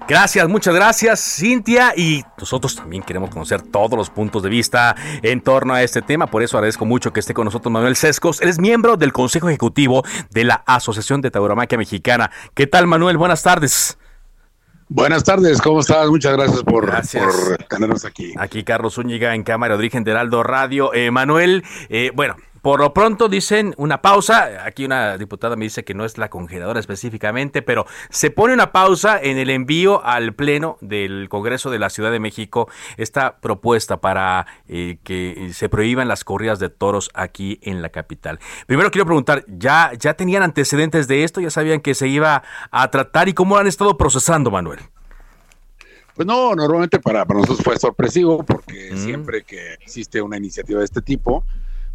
[0.07, 1.93] Gracias, muchas gracias, Cintia.
[1.95, 6.27] Y nosotros también queremos conocer todos los puntos de vista en torno a este tema.
[6.27, 8.41] Por eso agradezco mucho que esté con nosotros Manuel Sescos.
[8.41, 12.31] Él es miembro del Consejo Ejecutivo de la Asociación de Tauromaquia Mexicana.
[12.53, 13.17] ¿Qué tal, Manuel?
[13.17, 13.97] Buenas tardes.
[14.89, 16.07] Buenas tardes, ¿cómo estás?
[16.07, 16.89] Muchas gracias por,
[17.67, 18.33] tenernos aquí.
[18.37, 20.93] Aquí Carlos Zúñiga en Cámara de Origen de Heraldo Radio.
[20.93, 24.65] Eh, Manuel, eh, bueno, Por lo pronto dicen una pausa.
[24.65, 28.71] Aquí una diputada me dice que no es la congeladora específicamente, pero se pone una
[28.71, 33.97] pausa en el envío al Pleno del Congreso de la Ciudad de México esta propuesta
[34.01, 38.39] para eh, que se prohíban las corridas de toros aquí en la capital.
[38.65, 41.41] Primero quiero preguntar, ¿ya, ¿ya tenían antecedentes de esto?
[41.41, 44.79] ¿Ya sabían que se iba a tratar y cómo lo han estado procesando, Manuel?
[46.17, 48.97] Pues no, normalmente para, nosotros fue sorpresivo porque mm.
[48.97, 51.43] siempre que existe una iniciativa de este tipo,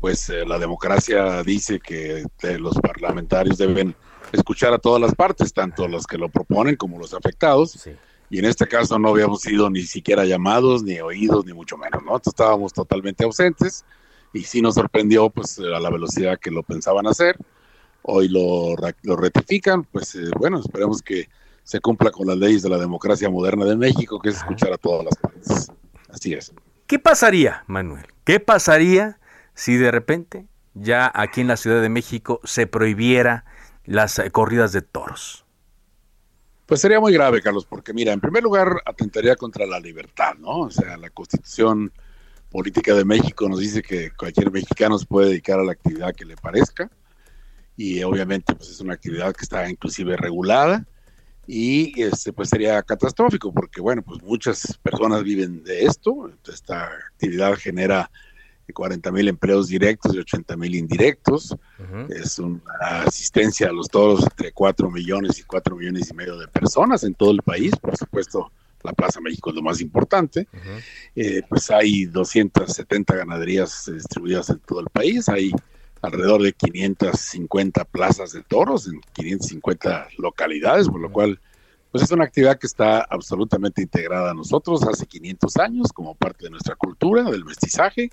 [0.02, 3.94] pues eh, la democracia dice que eh, los parlamentarios deben
[4.32, 7.88] escuchar a todas las partes, tanto los que lo proponen como los afectados.
[8.28, 12.02] Y en este caso no habíamos sido ni siquiera llamados, ni oídos, ni mucho menos,
[12.02, 12.16] ¿no?
[12.16, 13.84] estábamos totalmente ausentes
[14.32, 17.36] y sí nos sorprendió pues a la velocidad que lo pensaban hacer.
[18.02, 21.28] Hoy lo, lo rectifican, pues eh, bueno, esperemos que
[21.62, 24.78] se cumpla con las leyes de la democracia moderna de México, que es escuchar a
[24.78, 25.70] todas las partes.
[26.08, 26.52] Así es.
[26.88, 28.04] ¿Qué pasaría, Manuel?
[28.24, 29.20] ¿Qué pasaría
[29.54, 33.44] si de repente ya aquí en la Ciudad de México se prohibiera
[33.84, 35.44] las eh, corridas de toros?
[36.66, 40.60] Pues sería muy grave, Carlos, porque mira, en primer lugar atentaría contra la libertad, ¿no?
[40.60, 41.92] O sea, la Constitución
[42.50, 46.24] Política de México nos dice que cualquier mexicano se puede dedicar a la actividad que
[46.24, 46.90] le parezca
[47.76, 50.86] y obviamente pues es una actividad que está inclusive regulada
[51.46, 57.54] y este pues sería catastrófico porque bueno, pues muchas personas viven de esto, esta actividad
[57.54, 58.10] genera
[58.72, 61.57] 40 mil empleos directos y 80 mil indirectos.
[62.09, 62.61] Es una
[63.07, 67.14] asistencia a los toros entre 4 millones y 4 millones y medio de personas en
[67.14, 67.72] todo el país.
[67.77, 68.51] Por supuesto,
[68.83, 70.46] la Plaza México es lo más importante.
[71.14, 75.29] Eh, pues hay 270 ganaderías distribuidas en todo el país.
[75.29, 75.53] Hay
[76.01, 81.40] alrededor de 550 plazas de toros en 550 localidades, por lo cual
[81.92, 86.44] pues es una actividad que está absolutamente integrada a nosotros hace 500 años como parte
[86.44, 88.11] de nuestra cultura, del mestizaje,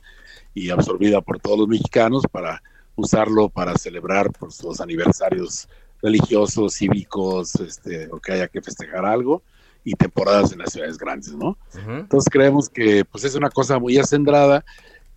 [0.54, 2.62] y absorbida por todos los mexicanos para
[2.96, 5.70] usarlo para celebrar pues, los aniversarios
[6.02, 9.42] religiosos, cívicos, este, o que haya que festejar algo,
[9.86, 11.58] y temporadas en las ciudades grandes, ¿no?
[11.74, 14.65] Entonces creemos que pues es una cosa muy acendrada,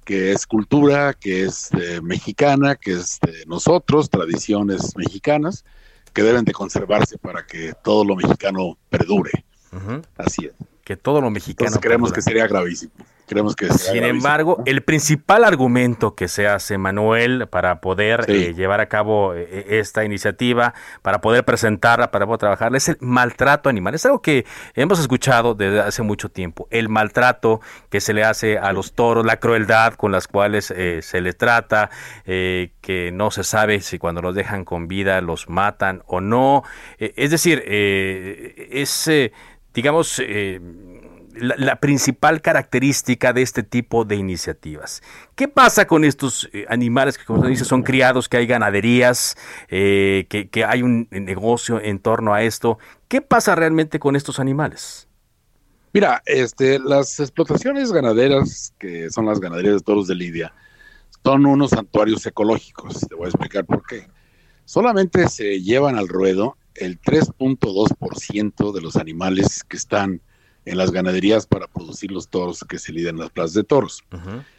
[0.04, 5.64] que es cultura, que es eh, mexicana, que es de nosotros, tradiciones mexicanas,
[6.12, 9.30] que deben de conservarse para que todo lo mexicano perdure.
[10.16, 10.52] Así es.
[10.84, 11.78] Que todo lo mexicano.
[11.80, 12.92] creemos que sería gravísimo.
[13.32, 18.80] Creemos que Sin embargo, el principal argumento que se hace, Manuel, para poder eh, llevar
[18.80, 23.94] a cabo eh, esta iniciativa, para poder presentarla, para poder trabajarla, es el maltrato animal.
[23.94, 26.68] Es algo que hemos escuchado desde hace mucho tiempo.
[26.70, 31.00] El maltrato que se le hace a los toros, la crueldad con las cuales eh,
[31.00, 31.88] se le trata,
[32.24, 36.64] que no se sabe si cuando los dejan con vida los matan o no.
[36.98, 39.10] es decir, es,
[39.72, 40.20] digamos,
[41.34, 45.02] la, principal característica de este tipo de iniciativas.
[45.34, 49.36] ¿Qué pasa con estos eh, animales que, como se dice, son criados, que hay ganaderías,
[49.68, 52.78] eh, que, hay un negocio en torno a esto?
[53.08, 55.08] ¿Qué pasa realmente con estos animales?
[55.92, 60.54] Mira, este, las explotaciones ganaderas, que son las ganaderías de toros de Lidia,
[61.22, 63.00] son unos santuarios ecológicos.
[63.00, 64.08] Te voy a explicar por qué.
[64.64, 70.22] Solamente se llevan al ruedo el 3.2% de los animales que están
[70.64, 74.02] en las ganaderías para producir los toros que se lidian en las plazas de toros.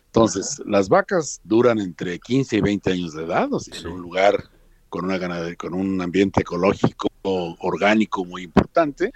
[0.05, 4.01] Entonces, las vacas duran entre 15 y 20 años de edad, o sea, en un
[4.01, 4.43] lugar
[4.89, 5.19] con, una
[5.55, 9.11] con un ambiente ecológico orgánico muy importante.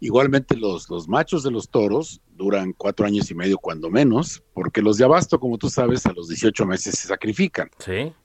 [0.00, 4.82] Igualmente los, los machos de los toros duran cuatro años y medio cuando menos, porque
[4.82, 7.70] los de abasto, como tú sabes, a los 18 meses se sacrifican,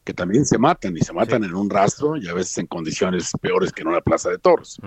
[0.04, 3.32] que también se matan y se matan en un rastro y a veces en condiciones
[3.40, 4.78] peores que en una plaza de toros.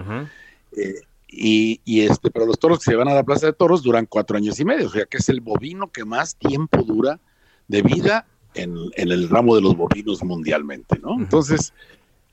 [1.35, 4.37] Y, este, pero los toros que se van a la plaza de toros duran cuatro
[4.37, 7.21] años y medio, o sea que es el bovino que más tiempo dura
[7.69, 11.19] de vida en, el ramo de los bovinos mundialmente, ¿no?
[11.19, 11.73] Entonces,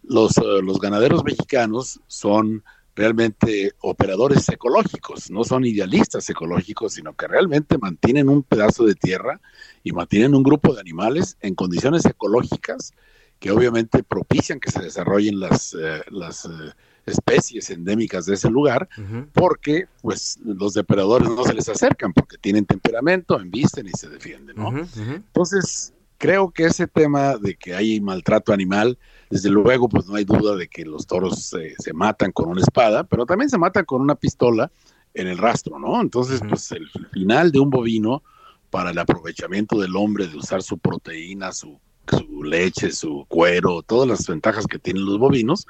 [0.03, 2.61] los, eh, los ganaderos mexicanos son
[2.93, 9.39] realmente operadores ecológicos, no son idealistas ecológicos, sino que realmente mantienen un pedazo de tierra
[9.81, 12.91] y mantienen un grupo de animales en condiciones ecológicas
[13.39, 16.73] que obviamente propician que se desarrollen las, eh, las eh,
[17.11, 18.89] especies endémicas de ese lugar,
[19.33, 24.55] porque pues los depredadores no se les acercan, porque tienen temperamento, embisten y se defienden,
[24.55, 24.73] ¿no?
[24.97, 28.97] Entonces, creo que ese tema de que hay maltrato animal,
[29.29, 33.03] desde luego, pues no hay duda de que los toros se matan con una espada,
[33.03, 34.71] pero también se matan con una pistola
[35.13, 36.01] en el rastro, ¿no?
[36.01, 38.23] Entonces, pues el final de un bovino
[38.69, 44.07] para el aprovechamiento del hombre de usar su proteína, su, su leche, su cuero, todas
[44.07, 45.65] las ventajas que tienen los bovinos,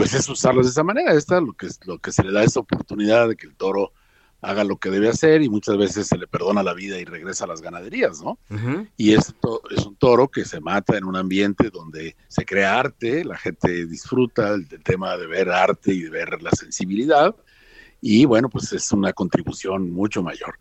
[0.00, 1.12] pues es usarlos de esa manera.
[1.12, 3.92] Esta lo que, lo que se le da es oportunidad de que el toro
[4.40, 7.44] haga lo que debe hacer y muchas veces se le perdona la vida y regresa
[7.44, 8.38] a las ganaderías, ¿no?
[8.96, 9.34] Y es,
[9.70, 13.86] es un toro que se mata en un ambiente donde se crea arte, la gente
[13.86, 17.36] disfruta el, tema de ver arte y de ver la sensibilidad
[18.00, 20.58] y bueno, pues es una contribución mucho mayor.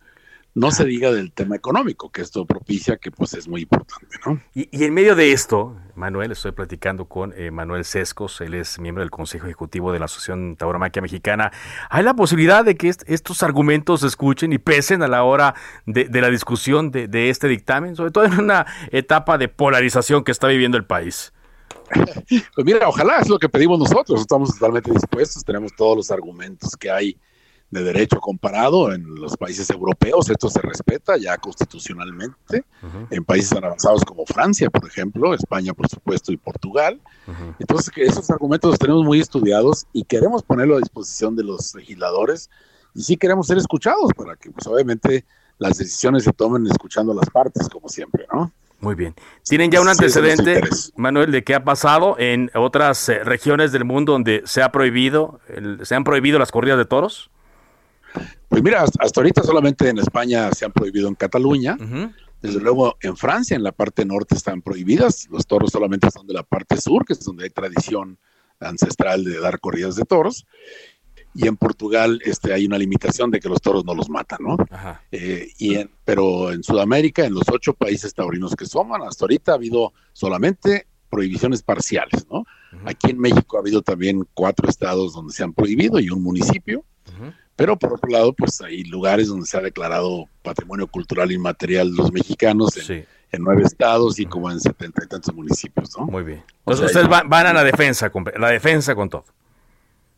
[0.53, 4.41] No se diga del tema económico, que esto propicia, que pues es muy importante, ¿no?
[4.53, 9.03] Y, en medio de esto, Manuel, estoy platicando con eh, Manuel Sescos, él es miembro
[9.03, 11.51] del Consejo Ejecutivo de la Asociación Tauromaquia Mexicana.
[11.89, 16.09] ¿Hay la posibilidad de que estos argumentos se escuchen y pesen a la hora de,
[16.09, 20.47] la discusión de, de este dictamen, sobre todo en una etapa de polarización que está
[20.47, 21.33] viviendo el país?
[22.55, 26.77] Pues mira, ojalá es lo que pedimos nosotros, estamos totalmente dispuestos, tenemos todos los argumentos
[26.77, 27.17] que hay
[27.71, 32.63] de derecho comparado en los países europeos, esto se respeta ya constitucionalmente,
[33.11, 36.99] en países avanzados como Francia, por ejemplo, España, por supuesto, y Portugal.
[37.59, 41.75] Entonces, que esos argumentos los tenemos muy estudiados y queremos ponerlo a disposición de los
[41.75, 42.49] legisladores
[42.95, 45.25] y sí queremos ser escuchados para que, pues obviamente,
[45.59, 48.51] las decisiones se tomen escuchando a las partes, como siempre, ¿no?
[48.79, 49.13] Muy bien.
[49.43, 50.61] ¿Tienen ya un antecedente,
[50.95, 55.41] Manuel, de qué ha pasado en otras eh, regiones del mundo donde se ha prohibido,
[55.83, 57.29] se han prohibido las corridas de toros?
[58.47, 61.77] Pues mira, hasta, ahorita solamente en España se han prohibido en Cataluña.
[62.41, 65.27] Desde luego en Francia, en la parte norte están prohibidas.
[65.29, 68.17] Los toros solamente son de la parte sur, que es donde hay tradición
[68.59, 70.45] ancestral de dar corridas de toros.
[71.35, 74.57] Y en Portugal este, hay una limitación de que los toros no los matan, ¿no?
[75.11, 79.55] Eh, y pero en Sudamérica, en los ocho países taurinos que somos, hasta ahorita ha
[79.55, 82.45] habido solamente prohibiciones parciales, ¿no?
[82.85, 86.83] Aquí en México ha habido también cuatro estados donde se han prohibido y un municipio.
[87.59, 92.09] Pero por otro lado, pues hay lugares donde se ha declarado patrimonio cultural inmaterial los
[92.09, 93.05] mexicanos en,
[93.37, 96.05] nueve estados y como en setenta y tantos municipios, ¿no?
[96.05, 96.41] Muy bien.
[96.59, 99.25] Entonces ustedes van, a la defensa, la defensa con todo.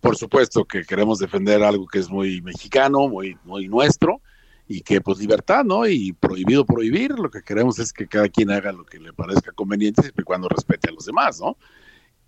[0.02, 4.22] Por supuesto que queremos defender algo que es muy mexicano, muy, muy nuestro,
[4.68, 5.88] y que pues libertad, ¿no?
[5.88, 9.52] Y prohibido prohibir, lo que queremos es que cada quien haga lo que le parezca
[9.52, 11.58] conveniente siempre y cuando respete a los demás, ¿no?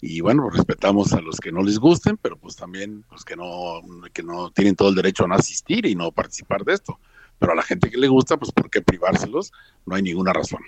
[0.05, 3.81] Y bueno, respetamos a los que no les gusten, pero pues también pues que no,
[4.11, 6.99] que no tienen todo el derecho a no asistir y no participar de esto.
[7.39, 9.53] Pero a la gente que le gusta, pues ¿por qué privárselos?
[9.85, 10.59] No hay ninguna razón.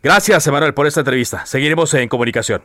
[0.00, 1.44] Gracias, Emanuel, por esta entrevista.
[1.44, 2.62] Seguiremos en comunicación.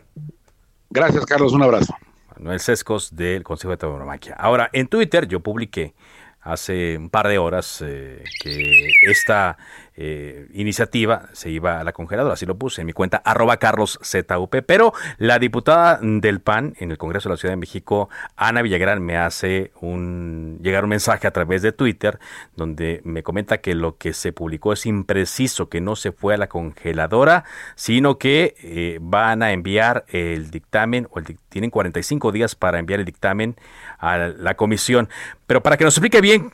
[0.91, 1.51] Gracias, Carlos.
[1.51, 1.95] Un abrazo.
[2.37, 4.35] Manuel Sescos del Consejo de Tauromaquia.
[4.35, 5.95] Ahora, en Twitter yo publiqué
[6.41, 9.57] hace un par de horas eh, que esta
[10.03, 13.99] eh, iniciativa se iba a la congeladora, así lo puse en mi cuenta arroba carlos
[14.03, 18.63] ZUP, pero la diputada del PAN en el Congreso de la Ciudad de México, Ana
[18.63, 22.17] Villagrán, me hace un llegar un mensaje a través de Twitter
[22.55, 26.37] donde me comenta que lo que se publicó es impreciso, que no se fue a
[26.37, 27.43] la congeladora,
[27.75, 33.05] sino que eh, van a enviar el dictamen, o tienen 45 días para enviar el
[33.05, 33.55] dictamen
[33.99, 35.09] a la comisión.
[35.45, 36.51] Pero para que nos explique bien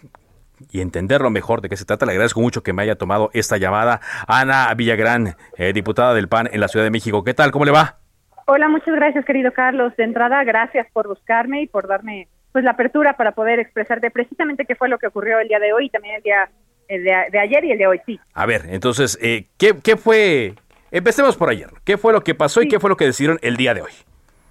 [0.72, 3.58] y entenderlo mejor de qué se trata, le agradezco mucho que me haya tomado esta
[3.58, 4.02] llamada.
[4.28, 7.24] Ana Villagrán, eh, diputada del PAN en la Ciudad de México.
[7.24, 7.52] ¿Qué tal?
[7.52, 7.98] ¿Cómo le va?
[8.46, 9.96] Hola, muchas gracias, querido Carlos.
[9.98, 14.66] De entrada, gracias por buscarme y por darme pues la apertura para poder expresarte precisamente
[14.66, 16.50] qué fue lo que ocurrió el día de hoy y también el día
[16.88, 18.20] de, ayer y el de hoy, sí.
[18.34, 20.54] A ver, entonces, eh, ¿qué, ¿qué, fue?
[20.92, 21.70] Empecemos por ayer.
[21.84, 23.92] ¿Qué fue lo que pasó y qué fue lo que decidieron el día de hoy?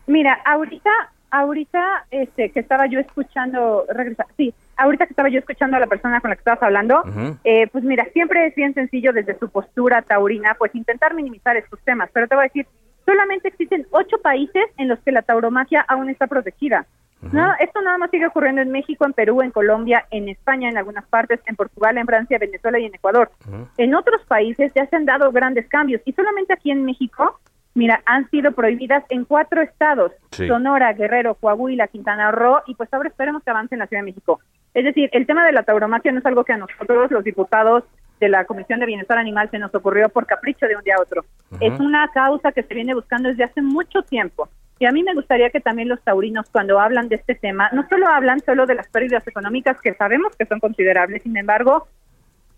[0.07, 0.90] Mira, ahorita,
[1.30, 5.86] ahorita, este, que estaba yo escuchando, regresa, sí, ahorita que estaba yo escuchando a la
[5.86, 7.02] persona con la que estabas hablando,
[7.44, 11.80] eh, pues mira, siempre es bien sencillo desde su postura taurina, pues intentar minimizar estos
[11.80, 12.66] temas, pero te voy a decir,
[13.04, 16.86] solamente existen ocho países en los que la tauromaquia aún está protegida.
[17.32, 20.76] No, esto nada más sigue ocurriendo en México, en Perú, en Colombia, en España, en
[20.76, 23.30] algunas partes, en Portugal, en Francia, Venezuela y en Ecuador.
[23.78, 27.40] En otros países ya se han dado grandes cambios y solamente aquí en México
[27.76, 33.10] Mira, han sido prohibidas en cuatro estados, Sonora, Guerrero, Coahuila, Quintana Roo, y pues ahora
[33.10, 34.40] esperemos que avance en la Ciudad de México.
[34.76, 37.84] Es decir, el tema de la tauromaquia no es algo que a nosotros, los diputados
[38.20, 41.00] de la Comisión de Bienestar Animal, se nos ocurrió por capricho de un día a
[41.00, 41.24] otro.
[41.60, 44.50] Es una causa que se viene buscando desde hace mucho tiempo.
[44.78, 47.88] Y a mí me gustaría que también los taurinos, cuando hablan de este tema, no
[47.88, 51.88] solo hablan solo de las pérdidas económicas, que sabemos que son considerables, sin embargo,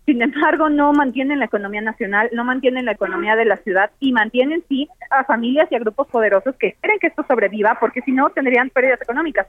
[0.09, 4.11] sin embargo, no mantienen la economía nacional, no mantienen la economía de la ciudad y
[4.11, 8.11] mantienen sí a familias y a grupos poderosos que quieren que esto sobreviva, porque si
[8.11, 9.45] no tendrían pérdidas económicas.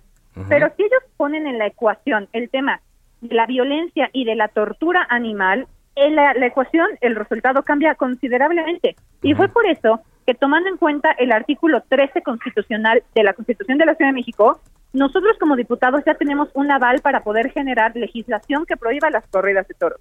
[0.50, 2.82] Pero si ellos ponen en la ecuación el tema
[3.22, 8.96] de la violencia y de la tortura animal, en la, ecuación el resultado cambia considerablemente.
[9.22, 13.78] Y fue por eso que tomando en cuenta el artículo 13 constitucional de la Constitución
[13.78, 14.61] de la Ciudad de México,
[14.93, 19.66] nosotros como diputados ya tenemos un aval para poder generar legislación que prohíba las corridas
[19.68, 20.01] de toros.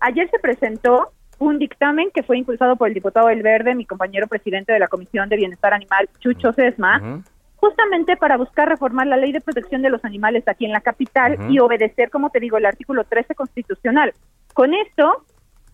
[0.00, 4.26] Ayer se presentó un dictamen que fue impulsado por el diputado El Verde, mi compañero
[4.26, 7.22] presidente de la Comisión de Bienestar Animal, Chucho Sesma,
[7.56, 11.50] justamente para buscar reformar la ley de protección de los animales aquí en la capital
[11.50, 14.12] y obedecer, como te digo, el artículo 13 constitucional.
[14.54, 15.24] Con esto,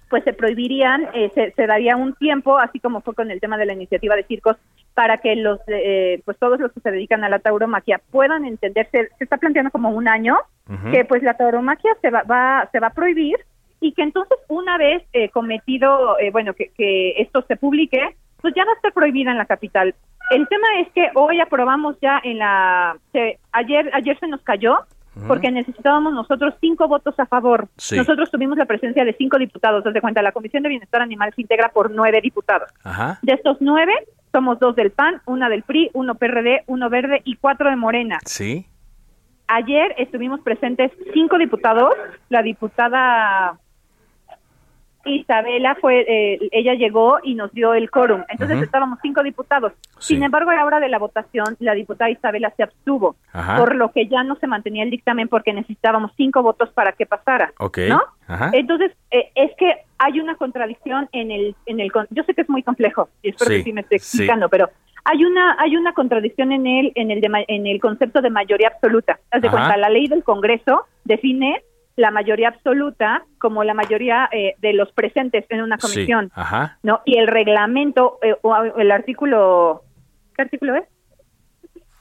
[0.08, 3.66] pues se prohibirían, eh, se, daría un tiempo, así como fue con el tema de
[3.66, 4.56] la iniciativa de circos,
[4.94, 9.08] para que los, eh, pues todos los que se dedican a la tauromaquia puedan entenderse.
[9.18, 10.36] Se está planteando como un año
[10.90, 13.36] que pues la tauromaquia se va, va, se va a prohibir
[13.80, 18.64] y que entonces una vez eh, cometido, bueno, que, que esto se publique, pues ya
[18.64, 19.94] va a estar prohibida en la capital.
[20.30, 22.96] El tema es que hoy aprobamos ya en la,
[23.52, 24.78] ayer ayer se nos cayó
[25.28, 27.68] porque necesitábamos nosotros cinco votos a favor.
[27.94, 29.84] Nosotros tuvimos la presencia de cinco diputados.
[29.84, 32.70] Desde cuenta, la Comisión de Bienestar Animal se integra por nueve diputados.
[33.20, 33.92] De estos nueve,
[34.32, 38.18] somos dos del PAN, una del PRI, uno PRD, uno verde y cuatro de Morena.
[38.24, 38.66] Sí.
[39.46, 41.94] Ayer estuvimos presentes cinco diputados.
[42.30, 43.58] La diputada
[45.04, 48.22] Isabela fue, eh, ella llegó y nos dio el quórum.
[48.28, 49.72] Entonces estábamos cinco diputados.
[49.98, 53.16] Sin embargo, a la hora de la votación, la diputada Isabela se abstuvo,
[53.56, 57.06] por lo que ya no se mantenía el dictamen porque necesitábamos cinco votos para que
[57.06, 57.52] pasara.
[57.88, 58.02] ¿no?
[58.52, 62.48] Entonces, eh, es que hay una contradicción en el, en el, yo sé que es
[62.48, 64.68] muy complejo y espero que sí me esté explicando, pero
[65.04, 69.20] hay una, hay una contradicción en el, en el, en el concepto de mayoría absoluta.
[69.30, 71.62] Haz de cuenta, la ley del Congreso define
[71.94, 76.32] la mayoría absoluta como la mayoría eh, de los presentes en una comisión,
[76.82, 77.00] ¿no?
[77.04, 79.82] Y el reglamento eh, o el artículo,
[80.34, 80.84] ¿qué artículo es?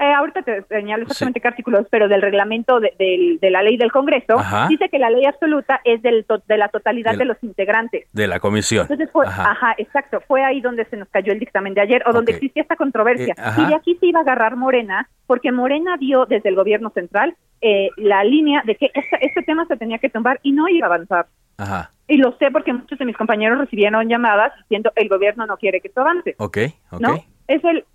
[0.01, 3.91] Eh, ahorita te señalo exactamente qué artículo es, pero del reglamento de, la ley del
[3.91, 4.35] Congreso,
[4.67, 8.07] dice que la ley absoluta es del de la totalidad de los integrantes.
[8.11, 8.81] De la comisión.
[8.81, 9.75] Entonces fue, ajá.
[9.77, 12.77] exacto, fue ahí donde se nos cayó el dictamen de ayer o donde existía esta
[12.77, 13.35] controversia.
[13.57, 17.35] y de aquí se iba a agarrar Morena, porque Morena dio desde el gobierno central
[17.61, 20.87] eh, la línea de que este, este, tema se tenía que tumbar y no iba
[20.87, 21.27] a avanzar.
[21.57, 21.91] Ajá.
[22.07, 25.79] Y lo sé porque muchos de mis compañeros recibieron llamadas diciendo el gobierno no quiere
[25.79, 26.33] que esto avance.
[26.39, 26.57] Ok,
[26.89, 27.01] ok.
[27.01, 27.23] ¿No?
[27.47, 27.85] Es el...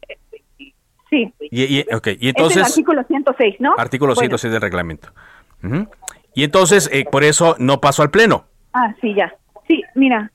[1.11, 1.33] sí.
[1.41, 2.17] Y, okay.
[2.21, 2.59] y entonces...
[2.59, 3.75] Es el artículo 106, ¿no?
[3.77, 5.09] Artículo 106 del reglamento.
[6.35, 8.45] Y entonces, eh, por eso no pasó al Pleno.
[8.73, 9.35] Ah, sí, ya.
[9.67, 10.31] Sí, mira,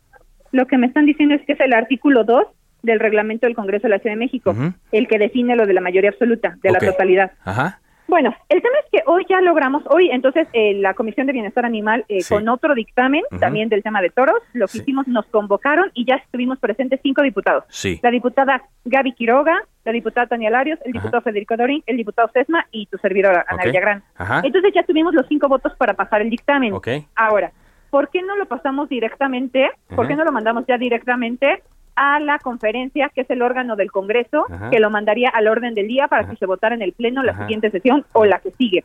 [0.51, 2.45] lo que me están diciendo es que es el artículo 2
[2.81, 4.55] del reglamento del Congreso de la Ciudad de México,
[4.91, 7.31] el que define lo de la mayoría absoluta, de la totalidad.
[7.45, 7.79] Ajá.
[8.11, 11.65] Bueno, el tema es que hoy ya logramos, hoy entonces eh, la Comisión de Bienestar
[11.65, 15.91] Animal eh, con otro dictamen también del tema de toros, lo que hicimos nos convocaron
[15.93, 17.63] y ya estuvimos presentes cinco diputados.
[17.69, 18.01] Sí.
[18.03, 22.67] La diputada Gaby Quiroga, la diputada Tania Larios, el diputado Federico Dorín, el diputado Sesma
[22.69, 24.03] y tu servidora Ana Villagrán.
[24.43, 26.73] Entonces ya tuvimos los cinco votos para pasar el dictamen.
[27.15, 27.53] Ahora,
[27.89, 29.71] ¿por qué no lo pasamos directamente?
[29.95, 31.63] ¿Por qué no lo mandamos ya directamente
[31.95, 35.87] a la conferencia, que es el órgano del Congreso, que lo mandaría al orden del
[35.87, 38.83] día para que se votara en el Pleno la siguiente sesión o la que sigue.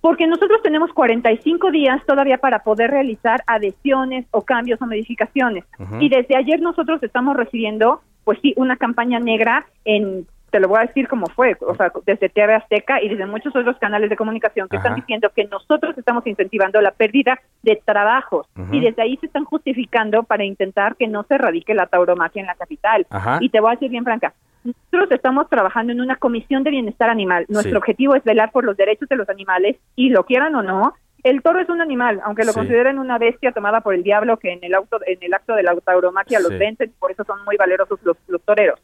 [0.00, 5.64] Porque nosotros tenemos 45 días todavía para poder realizar adhesiones o cambios o modificaciones.
[6.00, 10.80] Y desde ayer nosotros estamos recibiendo, pues sí, una campaña negra en te lo voy
[10.80, 14.16] a decir como fue, o sea, desde TV Azteca y desde muchos otros canales de
[14.16, 19.16] comunicación que están diciendo que nosotros estamos incentivando la pérdida de trabajos y desde ahí
[19.16, 23.06] se están justificando para intentar que no se radique la tauromaquia en la capital.
[23.40, 27.08] Y te voy a decir bien franca, nosotros estamos trabajando en una comisión de bienestar
[27.08, 27.46] animal.
[27.48, 30.92] Nuestro objetivo es velar por los derechos de los animales y lo quieran o no,
[31.22, 34.52] el toro es un animal, aunque lo consideren una bestia tomada por el diablo que
[34.52, 37.56] en el auto en el acto de la tauromaquia los vencen, por eso son muy
[37.56, 38.78] valerosos los, los toreros.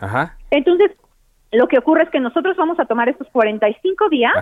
[0.50, 0.92] Entonces,
[1.52, 4.32] lo que ocurre es que nosotros vamos a tomar estos 45 días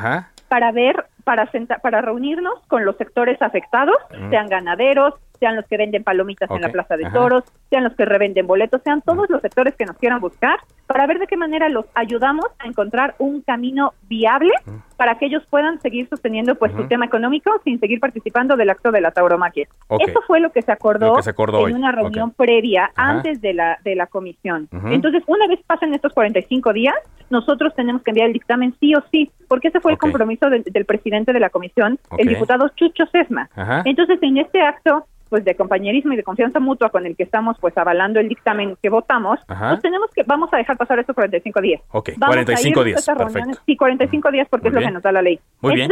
[0.48, 1.48] para ver, para,
[1.82, 3.96] para reunirnos con los sectores afectados,
[4.30, 8.04] sean ganaderos, sean los que venden palomitas en la Plaza de Toros, sean los que
[8.04, 11.68] revenden boletos, sean todos los sectores que nos quieran buscar, para ver de qué manera
[11.68, 14.52] los ayudamos a encontrar un camino viable
[14.96, 18.90] para que ellos puedan seguir sosteniendo pues su tema económico sin seguir participando del acto
[18.92, 19.68] de la tauromaquia.
[19.98, 21.18] Eso fue lo que se acordó,
[21.66, 24.68] en una reunión previa antes de la de la comisión.
[24.90, 26.94] Entonces, una vez pasen estos 45 días,
[27.30, 30.84] nosotros tenemos que enviar el dictamen sí o sí, porque ese fue el compromiso del,
[30.86, 33.48] presidente de la comisión, el diputado Chucho Sesma.
[33.84, 37.56] Entonces, en este acto pues de compañerismo y de confianza mutua con el que estamos
[37.60, 41.60] pues avalando el dictamen que votamos, pues tenemos que vamos a dejar pasar estos 45
[41.60, 41.82] días.
[41.90, 43.60] Ok, 45 días, perfecto.
[43.66, 45.40] Sí, 45 días porque es lo que nos da la ley.
[45.60, 45.90] Muy bien.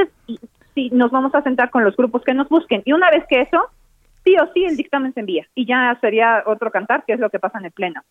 [0.75, 3.41] sí, nos vamos a sentar con los grupos que nos busquen y una vez que
[3.41, 3.69] eso,
[4.25, 7.31] sí o sí el dictamen se envía y ya sería otro cantar, que es lo
[7.31, 8.03] que pasa en el pleno.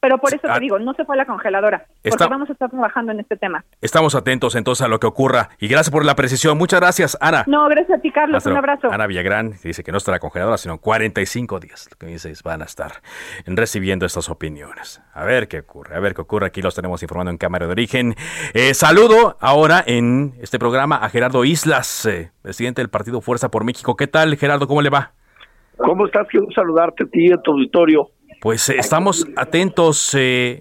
[0.00, 0.58] Pero por eso te ah.
[0.60, 3.64] digo, no se fue a la congeladora, porque vamos a estar trabajando en este tema.
[3.80, 6.56] Estamos atentos entonces a lo que ocurra y gracias por la precisión.
[6.56, 7.44] Muchas gracias, Ana.
[7.48, 8.46] No, gracias a ti, Carlos.
[8.46, 8.92] un abrazo.
[8.92, 11.88] Ana Villagrán dice que no está la congeladora, sino 45 días.
[11.90, 12.92] Lo que dices, van a estar
[13.46, 15.02] recibiendo estas opiniones.
[15.14, 16.46] A ver qué ocurre, a ver qué ocurre.
[16.46, 18.14] Aquí los tenemos informando en Cámara de Origen.
[18.54, 23.64] Eh, saludo ahora en este programa a Gerardo Islas, eh, presidente del Partido Fuerza por
[23.64, 23.96] México.
[23.96, 24.68] ¿Qué tal, Gerardo?
[24.68, 25.12] ¿Cómo le va?
[25.76, 26.26] ¿Cómo estás?
[26.28, 28.10] Quiero saludarte a ti y a tu auditorio.
[28.40, 30.16] Pues estamos atentos,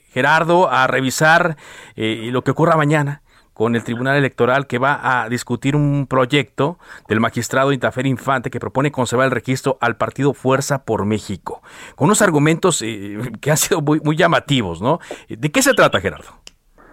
[0.09, 1.57] Gerardo, a revisar
[1.95, 3.21] lo que ocurra mañana
[3.57, 8.59] con el Tribunal Electoral que va a discutir un proyecto del magistrado Intafer Infante que
[8.59, 11.63] propone conservar el registro al partido Fuerza por México,
[11.95, 14.99] con unos argumentos eh, que han sido muy, muy llamativos, ¿no?
[15.27, 16.29] ¿De qué se trata, Gerardo?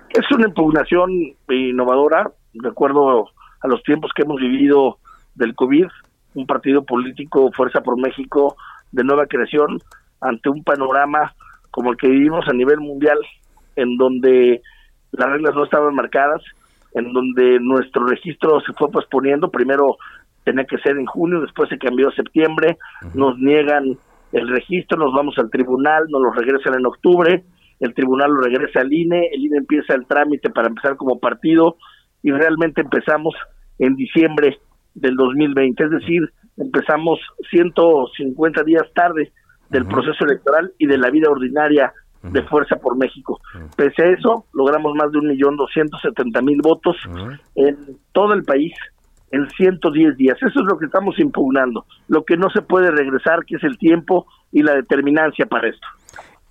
[0.09, 1.11] Es una impugnación
[1.51, 3.28] innovadora, de acuerdo
[3.61, 4.97] a los tiempos que hemos vivido
[5.35, 5.87] del COVID,
[6.35, 8.57] un partido político, Fuerza por México,
[8.91, 9.82] de nueva creación,
[10.25, 11.35] ante un panorama
[11.70, 13.18] como el que vivimos a nivel mundial,
[13.77, 14.62] en donde
[15.12, 16.43] las reglas no estaban marcadas,
[16.95, 19.97] en donde nuestro registro se fue posponiendo, primero
[20.45, 22.79] tenía que ser en junio, después se cambió a septiembre,
[23.14, 23.99] nos niegan
[24.33, 27.45] el registro, nos vamos al tribunal, nos lo regresan en octubre,
[27.81, 31.77] el tribunal lo regresa al INE, el INE empieza el trámite para empezar como partido
[32.22, 33.35] y realmente empezamos
[33.79, 34.59] en diciembre
[34.95, 37.18] del 2020, es decir, empezamos
[37.51, 39.33] 150 días tarde
[39.75, 43.41] del proceso electoral y de la vida ordinaria de Fuerza por México.
[43.77, 46.97] Pese a eso, logramos más de un millón doscientos setenta mil votos
[47.55, 47.77] en
[48.12, 48.72] todo el país
[49.31, 50.37] en 110 días.
[50.37, 51.87] Eso es lo que estamos impugnando.
[52.07, 55.87] Lo que no se puede regresar, que es el tiempo y la determinancia para esto.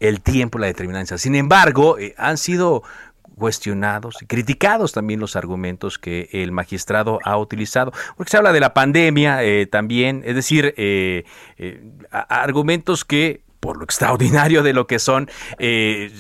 [0.02, 1.18] El tiempo, la determinancia.
[1.18, 2.84] Sin embargo, eh, han sido
[3.38, 8.60] cuestionados y criticados también los argumentos que el magistrado ha utilizado, porque se habla de
[8.60, 11.26] la pandemia eh, también, es decir, eh,
[12.12, 16.12] argumentos que por lo extraordinario de lo que son, eh,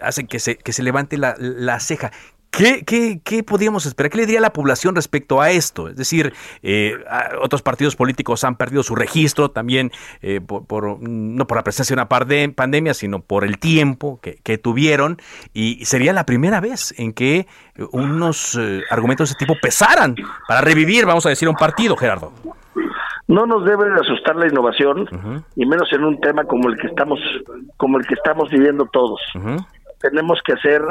[0.00, 2.10] hacen que se, que se levante la, la ceja.
[2.50, 4.10] ¿Qué, qué, ¿Qué, podríamos esperar?
[4.10, 5.88] ¿Qué le diría la población respecto a esto?
[5.88, 6.32] Es decir,
[6.62, 6.94] eh,
[7.40, 9.92] otros partidos políticos han perdido su registro también
[10.22, 14.58] eh, por, no por la presencia de una pandemia, sino por el tiempo que, que
[14.58, 15.18] tuvieron.
[15.52, 17.46] Y sería la primera vez en que
[17.92, 18.58] unos
[18.90, 20.16] argumentos de ese tipo pesaran
[20.48, 22.32] para revivir, vamos a decir, un partido, Gerardo.
[23.28, 25.06] No nos debe de asustar la innovación
[25.54, 27.20] y menos en un tema como el que estamos
[27.76, 29.20] como el que estamos viviendo todos.
[30.00, 30.82] Tenemos que hacer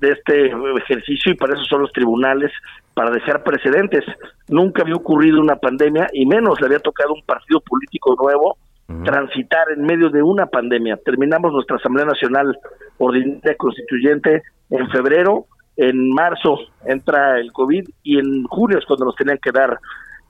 [0.00, 0.46] de este
[0.78, 2.52] ejercicio y para eso son los tribunales
[2.94, 4.04] para dejar precedentes.
[4.48, 8.56] Nunca había ocurrido una pandemia y menos le había tocado un partido político nuevo
[9.04, 10.96] transitar en medio de una pandemia.
[11.04, 12.56] Terminamos nuestra Asamblea Nacional
[12.98, 19.16] Ordinaria Constituyente en febrero, en marzo entra el COVID y en junio es cuando nos
[19.16, 19.78] tenían que dar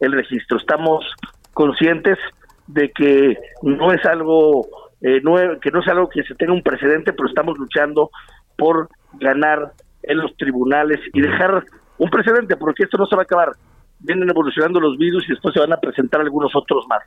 [0.00, 0.58] el registro.
[0.58, 1.04] Estamos
[1.52, 2.18] conscientes
[2.66, 4.66] de que no es algo
[5.02, 5.20] eh,
[5.60, 8.10] que no es algo que se tenga un precedente, pero estamos luchando
[8.56, 8.88] por
[9.18, 11.64] ganar en los tribunales y dejar
[11.98, 13.52] un precedente, porque esto no se va a acabar.
[13.98, 17.02] Vienen evolucionando los virus y después se van a presentar algunos otros más.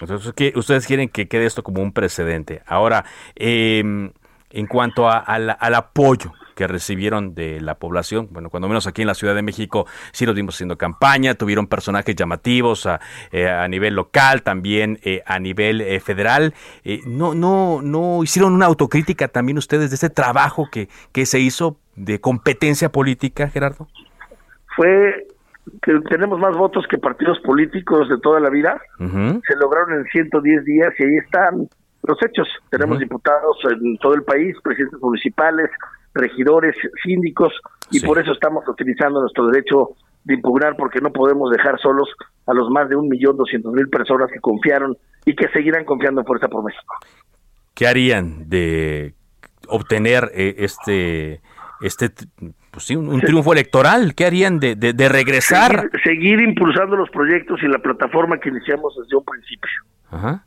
[0.00, 2.62] Entonces, ¿qué, ustedes quieren que quede esto como un precedente.
[2.66, 4.12] Ahora, em,
[4.50, 8.28] en cuanto al apoyo que recibieron de la población.
[8.30, 11.66] Bueno, cuando menos aquí en la Ciudad de México sí los vimos haciendo campaña, tuvieron
[11.66, 13.00] personajes llamativos a,
[13.30, 16.54] eh, a nivel local, también eh, a nivel eh, federal.
[17.06, 21.76] no, no, no hicieron una autocrítica también ustedes de ese trabajo que, que se hizo
[21.96, 23.88] de competencia política, Gerardo.
[24.76, 25.26] Fue
[25.82, 28.80] que tenemos más votos que partidos políticos de toda la vida.
[28.98, 31.68] Se lograron en 110 días y ahí están
[32.02, 32.48] los hechos.
[32.70, 35.70] Tenemos diputados en todo el país, presidentes municipales,
[36.14, 37.52] regidores, síndicos,
[37.90, 39.90] y por eso estamos utilizando nuestro derecho
[40.24, 42.08] de impugnar, porque no podemos dejar solos
[42.46, 46.20] a los más de un millón doscientos mil personas que confiaron y que seguirán confiando
[46.20, 46.94] en Fuerza por México.
[47.74, 49.14] ¿Qué harían de
[49.68, 51.40] obtener eh, este
[51.80, 52.10] este
[52.70, 54.14] pues sí, un, triunfo electoral?
[54.14, 55.90] ¿Qué harían de, de, regresar?
[55.90, 59.70] Seguir, seguir, impulsando los proyectos y la plataforma que iniciamos desde un principio.
[60.10, 60.44] Ajá.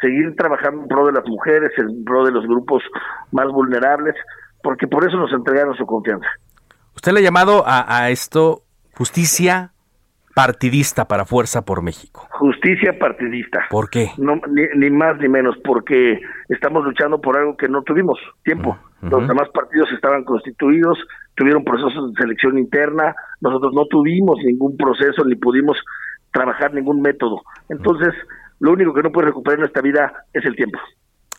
[0.00, 2.82] Seguir trabajando en pro de las mujeres, en pro de los grupos
[3.32, 4.14] más vulnerables,
[4.62, 6.26] porque por eso nos entregaron su confianza.
[6.94, 8.62] Usted le ha llamado a, esto
[8.94, 9.72] justicia
[10.34, 12.26] partidista para Fuerza por México.
[12.30, 13.66] Justicia partidista.
[13.70, 14.10] ¿Por qué?
[14.18, 14.40] No,
[14.76, 18.78] ni, más ni menos, porque estamos luchando por algo que no tuvimos tiempo.
[19.02, 20.96] Los demás partidos estaban constituidos,
[21.34, 25.76] tuvieron procesos de selección interna, nosotros no tuvimos ningún proceso ni pudimos
[26.32, 27.42] trabajar ningún método.
[27.68, 28.14] Entonces,
[28.60, 30.78] lo único que no puede recuperar en esta vida es el tiempo.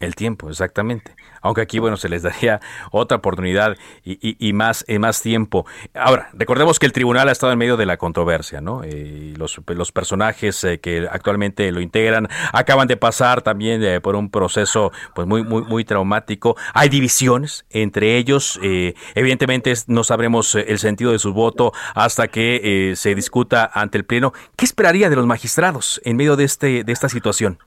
[0.03, 1.15] El tiempo, exactamente.
[1.41, 2.59] Aunque aquí, bueno, se les daría
[2.91, 5.65] otra oportunidad y, más, y más tiempo.
[5.93, 8.83] Ahora, recordemos que el tribunal ha estado en medio de la controversia, ¿no?
[8.83, 14.15] Eh, los, los, personajes eh, que actualmente lo integran acaban de pasar también eh, por
[14.15, 16.57] un proceso pues muy, muy, muy traumático.
[16.73, 18.59] Hay divisiones entre ellos.
[18.61, 24.33] evidentemente no sabremos el sentido de su voto hasta que se discuta ante el Pleno.
[24.57, 27.59] ¿Qué esperaría de los magistrados en medio de, este, de esta situación?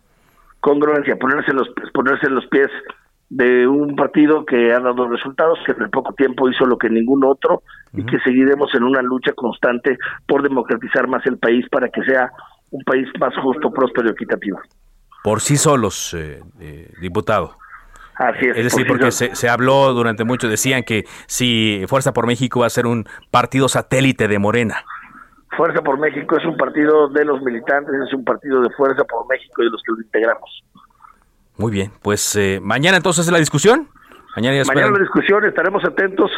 [0.66, 2.68] Congruencia, ponerse en los, ponerse en los pies
[3.28, 7.24] de un partido que ha dado resultados, que en poco tiempo hizo lo que ningún
[7.24, 7.62] otro
[7.92, 9.96] y que seguiremos en una lucha constante
[10.26, 12.30] por democratizar más el país para que sea
[12.72, 14.58] un país más justo, próspero y equitativo.
[15.22, 16.40] por sí solos, eh,
[17.00, 17.56] diputado.
[18.16, 18.56] Así es.
[18.56, 22.66] Es decir, porque se, se, habló durante mucho, decían que si Fuerza por México va
[22.66, 24.84] a ser un partido satélite de Morena.
[25.56, 29.26] Fuerza por México es un partido de los militantes, es un partido de Fuerza por
[29.28, 30.64] México y de los que lo integramos.
[31.56, 33.88] Muy bien, pues eh, mañana entonces la discusión.
[34.34, 36.30] Mañana, mañana la discusión, estaremos atentos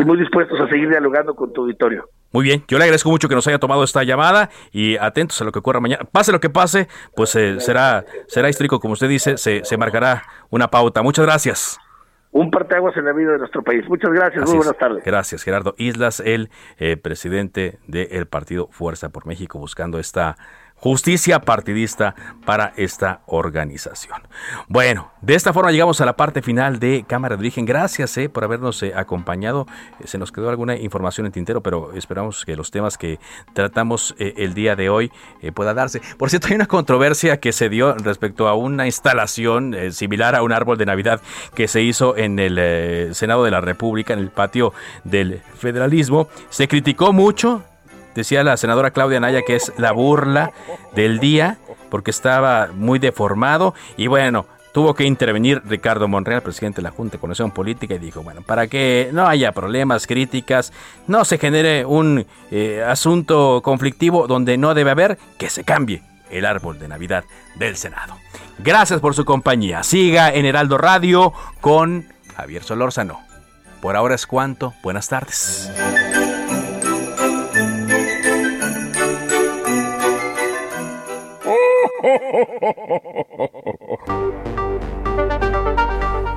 [0.00, 2.08] y muy dispuestos a seguir dialogando con tu auditorio.
[2.32, 5.44] Muy bien, yo le agradezco mucho que nos haya tomado esta llamada y atentos a
[5.44, 6.02] lo que ocurra mañana.
[6.10, 10.24] Pase lo que pase, pues eh, será será histórico, como usted dice, se, se marcará
[10.50, 11.00] una pauta.
[11.02, 11.78] Muchas gracias
[12.34, 13.88] un parteaguas en la vida de nuestro país.
[13.88, 15.04] Muchas gracias, muy buenas tardes.
[15.04, 20.36] Gracias, Gerardo Islas, el eh, presidente del partido Fuerza por México, buscando esta
[20.84, 22.14] justicia partidista
[22.44, 24.20] para esta organización.
[24.68, 27.64] Bueno, de esta forma llegamos a la parte final de Cámara de Origen.
[27.64, 29.66] Gracias eh, por habernos eh, acompañado.
[30.00, 33.18] Eh, se nos quedó alguna información en tintero, pero esperamos que los temas que
[33.54, 35.10] tratamos el día de hoy
[35.54, 36.02] pueda darse.
[36.18, 40.52] Por cierto, hay una controversia que se dio respecto a una instalación similar a un
[40.52, 41.22] árbol de Navidad
[41.54, 46.28] que se hizo en el Senado de la República, en el patio del federalismo.
[46.50, 47.62] Se criticó mucho,
[48.14, 50.52] Decía la senadora Claudia Naya que es la burla
[50.94, 51.58] del día
[51.90, 57.12] porque estaba muy deformado y bueno, tuvo que intervenir Ricardo Monreal, presidente de la Junta
[57.12, 60.72] de Conexión Política, y dijo, bueno, para que no haya problemas, críticas,
[61.06, 66.44] no se genere un eh, asunto conflictivo donde no debe haber, que se cambie el
[66.44, 68.16] árbol de Navidad del Senado.
[68.58, 69.84] Gracias por su compañía.
[69.84, 73.20] Siga en Heraldo Radio con Javier Solórzano.
[73.80, 74.74] Por ahora es cuanto.
[74.82, 75.70] Buenas tardes.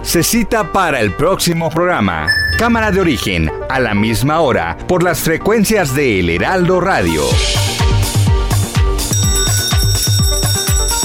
[0.02, 2.28] Se cita para el próximo programa.
[2.58, 7.24] Cámara de origen, a la misma hora, por las frecuencias de El Heraldo Radio.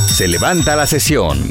[0.06, 1.50] Se levanta la sesión.